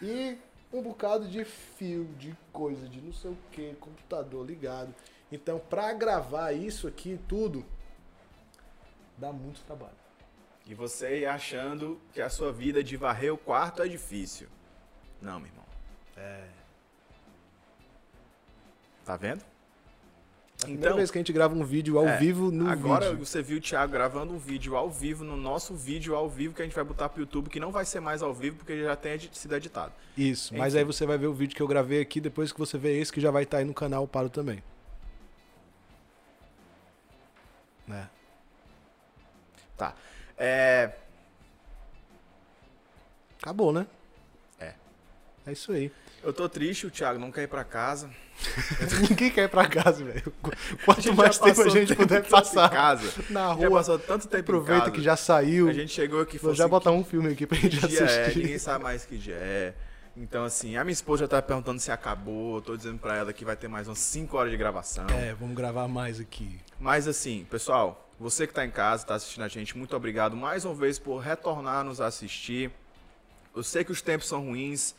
[0.00, 0.38] E
[0.72, 4.94] um bocado de fio, de coisa, de não sei o que, computador ligado.
[5.30, 7.64] Então, pra gravar isso aqui tudo,
[9.16, 9.96] dá muito trabalho.
[10.66, 14.48] E você achando que a sua vida de varrer o quarto é difícil.
[15.20, 15.66] Não, meu irmão.
[16.16, 16.48] É.
[19.04, 19.51] Tá vendo?
[20.62, 23.10] É a primeira vez que a gente grava um vídeo ao é, vivo no agora
[23.10, 23.26] vídeo.
[23.26, 26.62] você viu o Thiago gravando um vídeo ao vivo, no nosso vídeo ao vivo, que
[26.62, 28.94] a gente vai botar pro YouTube, que não vai ser mais ao vivo, porque já
[28.94, 29.92] tem sido editado.
[30.16, 30.78] Isso, mas Enfim.
[30.78, 33.12] aí você vai ver o vídeo que eu gravei aqui depois que você ver esse
[33.12, 34.62] que já vai estar aí no canal Paro também.
[37.86, 38.08] Né?
[39.76, 39.94] Tá.
[40.38, 40.92] É.
[43.40, 43.86] Acabou, né?
[44.60, 44.74] É.
[45.46, 45.90] É isso aí.
[46.22, 48.08] Eu tô triste, o Thiago não quer ir pra casa.
[49.08, 50.32] Ninguém quer ir pra casa, velho.
[50.84, 53.12] Quanto mais já tempo a gente puder passar casa.
[53.28, 55.68] na Já rua, passou tanto tempo em aproveita que já saiu.
[55.68, 58.04] A gente chegou aqui e Vou já assim, botar um filme aqui pra gente é,
[58.04, 58.38] assistir.
[58.38, 59.74] ninguém sabe mais que dia é.
[60.16, 62.56] Então, assim, a minha esposa já tá perguntando se acabou.
[62.56, 65.06] Eu tô dizendo pra ela que vai ter mais umas 5 horas de gravação.
[65.08, 66.60] É, vamos gravar mais aqui.
[66.78, 70.64] Mas assim, pessoal, você que tá em casa, tá assistindo a gente, muito obrigado mais
[70.64, 72.70] uma vez por retornar nos assistir.
[73.56, 74.94] Eu sei que os tempos são ruins.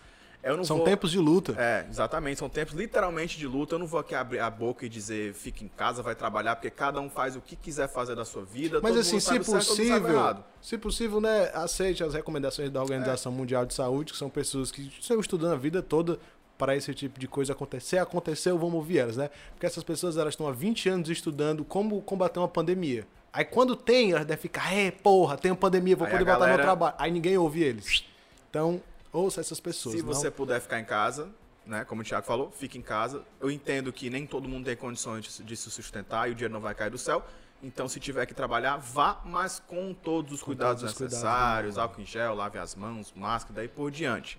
[0.66, 0.86] São vou...
[0.86, 1.56] tempos de luta.
[1.58, 3.76] É, exatamente, são tempos literalmente de luta.
[3.76, 6.70] Eu não vou aqui abrir a boca e dizer fique em casa, vai trabalhar, porque
[6.70, 8.80] cada um faz o que quiser fazer da sua vida.
[8.84, 10.44] Mas assim, se certo, possível, errado.
[10.62, 13.36] se possível, né, aceite as recomendações da Organização É.
[13.36, 16.20] Mundial de Saúde, que são pessoas que estão estudando a vida toda
[16.58, 17.98] para esse tipo de coisa acontecer.
[17.98, 19.30] Aconteceu, vamos ouvir elas, né?
[19.54, 23.08] Porque essas pessoas elas estão há 20 anos estudando como combater uma pandemia.
[23.32, 26.26] Aí quando tem, elas devem ficar, é, porra, tem uma pandemia, vou Aí poder a
[26.26, 26.96] botar meu galera- trabalho.
[27.00, 28.04] Aí ninguém ouve eles.
[28.50, 28.80] Então,
[29.14, 29.96] ouça essas pessoas.
[29.96, 31.30] Se não- você puder ficar em casa,
[31.66, 31.86] né?
[31.86, 33.24] Como o Thiago falou, fique em casa.
[33.40, 36.36] Eu entendo que nem todo mundo tem condições de, se- de se sustentar e o
[36.36, 37.24] dinheiro não vai cair do céu.
[37.62, 41.76] Então, se tiver que trabalhar, vá, mas com todos os cuidados todos os cuidados, necessários,
[41.78, 41.82] né?
[41.82, 44.38] álcool em gel, lave as mãos, máscara, daí por diante.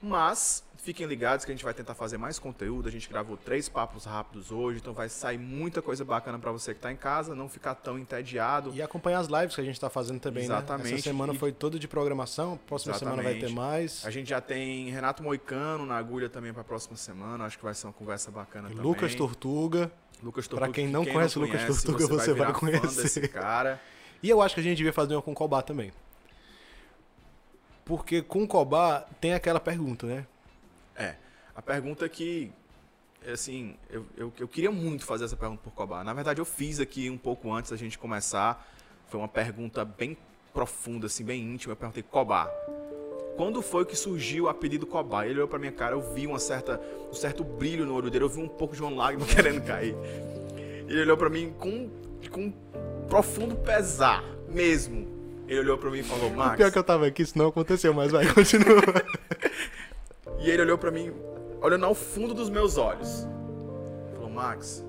[0.00, 2.88] Mas fiquem ligados que a gente vai tentar fazer mais conteúdo.
[2.88, 6.72] A gente gravou três papos rápidos hoje, então vai sair muita coisa bacana pra você
[6.72, 8.72] que tá em casa, não ficar tão entediado.
[8.74, 10.54] E acompanhar as lives que a gente tá fazendo também, né?
[10.54, 10.94] Exatamente.
[10.94, 13.56] Essa semana E- foi toda de programação, próxima semana vai ter Exatamente.
[13.56, 14.04] mais.
[14.06, 17.44] A gente já tem Renato Moicano na agulha também pra próxima semana.
[17.44, 18.82] Acho que vai ser uma conversa bacana também.
[18.84, 19.90] Lucas Tortuga.
[20.22, 20.74] Lucas Pra Tortuga.
[20.74, 23.02] quem que não conhece o Lucas Tortuga, você vai virar fã conhecer.
[23.02, 23.80] desse cara.
[24.22, 25.92] E eu acho que a gente devia fazer uma com o Cobá também.
[27.88, 30.26] Porque com o Cobá tem aquela pergunta, né?
[30.94, 31.14] É.
[31.56, 32.52] A pergunta é que,
[33.32, 36.04] assim, eu, eu, eu queria muito fazer essa pergunta por Cobá.
[36.04, 38.70] Na verdade, eu fiz aqui um pouco antes da gente começar.
[39.08, 40.18] Foi uma pergunta bem
[40.52, 41.72] profunda, assim, bem íntima.
[41.72, 42.52] Eu perguntei, Cobá,
[43.38, 45.24] quando foi que surgiu o apelido Cobá?
[45.24, 46.78] Ele olhou pra minha cara, eu vi uma certa,
[47.10, 49.96] um certo brilho no olho dele, eu vi um pouco de uma lágrima querendo cair.
[50.86, 51.88] Ele olhou pra mim com,
[52.30, 52.52] com um
[53.08, 55.17] profundo pesar, mesmo.
[55.48, 56.56] Ele olhou pra mim e falou, Max...
[56.56, 58.82] Pior que eu tava aqui, isso não aconteceu, mas vai, continua.
[60.40, 61.10] E ele olhou pra mim,
[61.62, 63.26] olhando ao fundo dos meus olhos.
[64.12, 64.84] Falou, Max,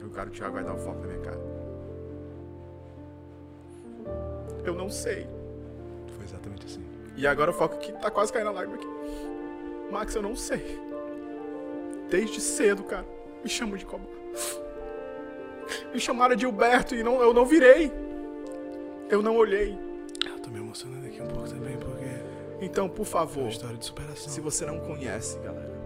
[0.00, 1.40] eu quero o Thiago vai dar um foco na minha cara.
[4.64, 5.26] Eu não sei.
[6.14, 6.84] Foi exatamente assim.
[7.16, 8.88] E agora o foco aqui tá quase caindo a lágrima aqui.
[9.90, 10.78] Max, eu não sei.
[12.08, 13.04] Desde cedo, cara,
[13.42, 14.04] me chamam de Cobá.
[15.92, 18.05] Me chamaram de Gilberto e não, eu não virei.
[19.08, 19.76] Eu não olhei.
[20.26, 23.76] Eu tô me emocionando aqui um pouco também, porque é Então, por uma favor, história
[23.76, 24.28] de superação.
[24.28, 25.76] se você não conhece, galera,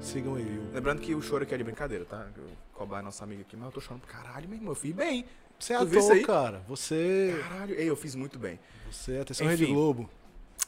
[0.00, 0.60] Sigam ele.
[0.72, 2.24] Lembrando que o choro aqui é de brincadeira, tá?
[2.72, 4.70] O Cobá é nosso amigo aqui, mas eu tô chorando pra caralho, meu irmão.
[4.70, 5.24] Eu fiz bem.
[5.58, 6.62] Você é ator, cara.
[6.68, 7.36] Você.
[7.48, 8.60] Caralho, ei, eu fiz muito bem.
[8.92, 9.56] Você é atenção Enfim.
[9.64, 10.08] Rede Globo.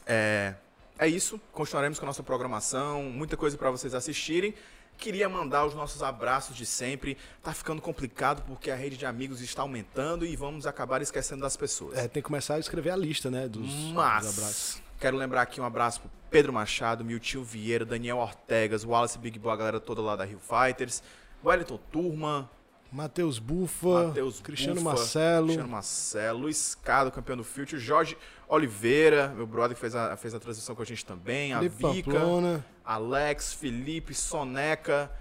[0.05, 0.55] É,
[0.99, 1.39] é isso.
[1.53, 3.03] Continuaremos com a nossa programação.
[3.03, 4.53] Muita coisa pra vocês assistirem.
[4.97, 7.17] Queria mandar os nossos abraços de sempre.
[7.41, 11.57] Tá ficando complicado porque a rede de amigos está aumentando e vamos acabar esquecendo das
[11.57, 11.97] pessoas.
[11.97, 13.47] É, tem que começar a escrever a lista, né?
[13.47, 14.81] Dos, dos Mas, abraços.
[14.99, 19.51] quero lembrar aqui um abraço pro Pedro Machado, Miltinho Vieira, Daniel Ortegas, Wallace Big Boy,
[19.51, 21.01] a galera toda lá da Rio Fighters,
[21.43, 22.49] Wellington Turma,
[22.91, 25.45] Matheus Bufa, Matheus Cristiano Bufa, Marcelo.
[25.45, 28.17] Cristiano Marcelo, Luiz Cado, campeão do Future, Jorge
[28.49, 31.87] Oliveira, meu brother que fez a, fez a transmissão com a gente também, a Felipe
[31.93, 32.65] Vika, Pamplona.
[32.93, 35.11] Alex, Felipe, Soneca.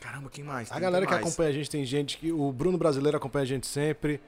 [0.00, 0.70] Caramba, quem mais?
[0.70, 1.24] A Tem- galera que mais.
[1.26, 2.32] acompanha a gente tem gente que.
[2.32, 4.20] O Bruno Brasileiro acompanha a gente sempre.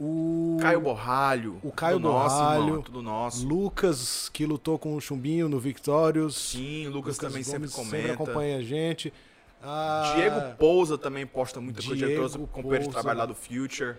[0.00, 0.56] O.
[0.60, 1.58] Caio Borralho.
[1.62, 2.64] O Caio tudo nosso, Borralho.
[2.66, 3.46] irmão, tudo nosso.
[3.46, 6.36] Lucas, que lutou com o Chumbinho no Victorious.
[6.36, 8.12] Sim, o Lucas, também sempre Gomes comenta.
[8.12, 9.12] acompanha a gente.
[9.60, 11.96] Ah, Diego Pousa também posta muita coisa.
[12.06, 13.96] Diego Diego companheiro de trabalho lá do Future.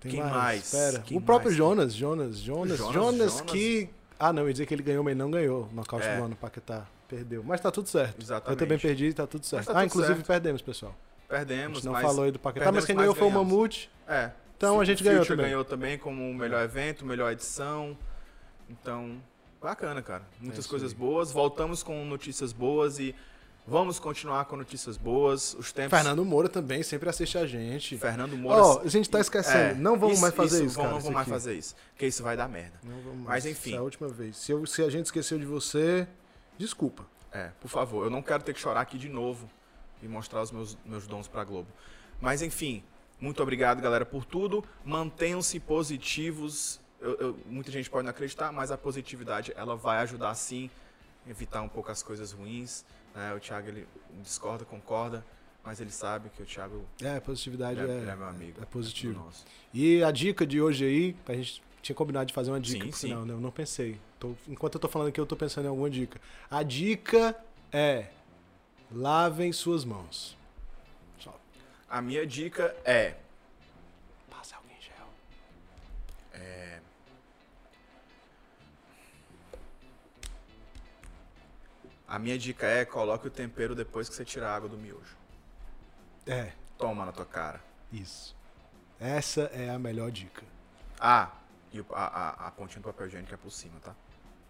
[0.00, 0.64] tem quem mais?
[0.64, 0.98] Espera.
[0.98, 1.56] Quem o próprio mais?
[1.56, 3.88] Jonas, Jonas, Jonas, Jonas, Jonas, que.
[4.18, 5.68] Ah, não, eu ia dizer que ele ganhou, mas não ganhou.
[5.72, 6.16] Nocaute É.
[6.16, 6.86] do ano, Paquetá.
[7.08, 7.42] Perdeu.
[7.44, 8.20] Mas tá tudo certo.
[8.20, 8.60] Exatamente.
[8.60, 9.66] Eu também perdi, tá tudo certo.
[9.66, 10.26] tá ah, tudo inclusive certo.
[10.26, 10.94] perdemos, pessoal.
[11.28, 12.02] Perdemos, não mas...
[12.02, 13.30] falou aí do Paquetá, mas quem mas ganhou foi o.
[13.30, 13.90] Mamute.
[14.06, 14.30] É.
[14.56, 15.50] Então a gente ganhou Future também.
[15.50, 17.96] ganhou também como o melhor evento, melhor edição.
[18.68, 19.20] Então,
[19.60, 20.22] bacana, cara.
[20.38, 20.98] Muitas É isso coisas aí.
[20.98, 21.32] boas.
[21.32, 23.14] Voltamos com notícias boas e
[23.66, 25.54] vamos continuar com notícias boas.
[25.54, 25.96] Os tempos...
[25.98, 27.98] Fernando Moura também sempre assiste a gente.
[27.98, 28.62] Fernando Moura.
[28.62, 29.58] Ó, a gente tá esquecendo.
[29.58, 30.90] É, não vamos mais fazer isso, vamos, cara.
[30.90, 31.74] Não isso vamos mais fazer isso.
[31.92, 32.78] Porque isso vai dar merda.
[32.82, 33.46] Não vamos Mas mais.
[33.46, 33.70] enfim.
[33.70, 34.36] Essa é a última vez.
[34.36, 36.06] Se, eu- se a gente esqueceu de você,
[36.58, 37.04] desculpa.
[37.32, 39.50] É, por favor, eu não quero ter que chorar aqui de novo
[40.02, 41.68] e mostrar os meus, meus dons pra Globo.
[42.20, 42.82] Mas enfim,
[43.20, 44.64] muito obrigado, galera, por tudo.
[44.84, 46.80] Mantenham-se positivos.
[47.00, 50.70] Eu- eu- muita gente pode não acreditar, mas a positividade ela vai ajudar sim
[51.26, 52.84] a evitar um pouco as coisas ruins.
[53.14, 53.32] né?
[53.32, 53.86] O Thiago ele
[54.22, 55.24] discorda, concorda,
[55.62, 58.60] mas ele sabe que o Thiago É, positividade é, é, é meu amigo.
[58.60, 59.14] é positivo.
[59.20, 59.44] nosso.
[59.72, 62.90] E a dica de hoje aí, a gente tinha combinado de fazer uma dica Sim,
[62.92, 63.08] sim.
[63.14, 63.32] né?
[63.32, 64.00] Eu não pensei.
[64.24, 66.18] Tô- enquanto eu tô falando aqui, eu tô pensando em alguma dica.
[66.50, 67.36] A dica
[67.70, 68.06] é
[68.90, 70.34] lavem suas mãos.
[71.18, 71.38] Só
[71.90, 73.16] A minha dica é
[74.30, 75.06] passa alguém gel.
[82.06, 85.16] a minha dica é coloque o tempero depois que você tirar a água do miojo.
[86.26, 87.60] É, Toma na tua cara.
[87.92, 88.34] isso.
[89.00, 90.42] Essa é a melhor dica.
[91.00, 91.30] Ah,
[91.72, 93.94] e a, a, a pontinha do papel higiênico é por cima, tá?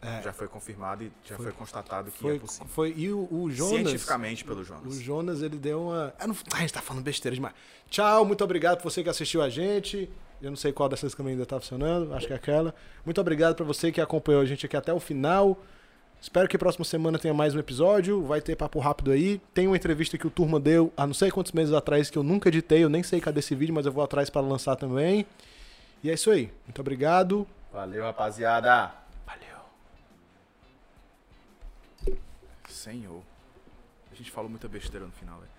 [0.04, 2.68] É, Já foi confirmado e já foi, constatado que foi, é cima.
[2.68, 5.00] foi e o, o Jonas Cientificamente pelo O Jonas.
[5.00, 6.12] Jonas, ele deu uma.
[6.18, 6.36] Ah, não...
[6.52, 7.54] a gente tá falando besteira demais.
[7.88, 10.10] Tchau, muito obrigado por você que assistiu a gente.
[10.42, 12.74] Eu não sei qual dessas câmeras ainda tá funcionando, acho que é aquela.
[13.02, 15.58] Muito obrigado pra você que acompanhou a gente aqui até o final.
[16.20, 18.22] Espero que próxima semana tenha mais um episódio.
[18.22, 19.40] Vai ter papo rápido aí.
[19.54, 22.22] Tem uma entrevista que o Turma deu há não sei quantos meses atrás que eu
[22.22, 22.84] nunca editei.
[22.84, 25.24] Eu nem sei cadê esse vídeo, mas eu vou atrás para lançar também.
[26.02, 26.50] E é isso aí.
[26.66, 27.46] Muito obrigado.
[27.72, 29.03] Valeu, rapaziada.
[32.84, 33.22] Senhor.
[34.12, 35.50] A gente falou muita besteira no final, velho.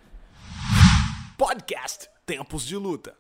[1.35, 3.17] Podcast Tempos de Luta.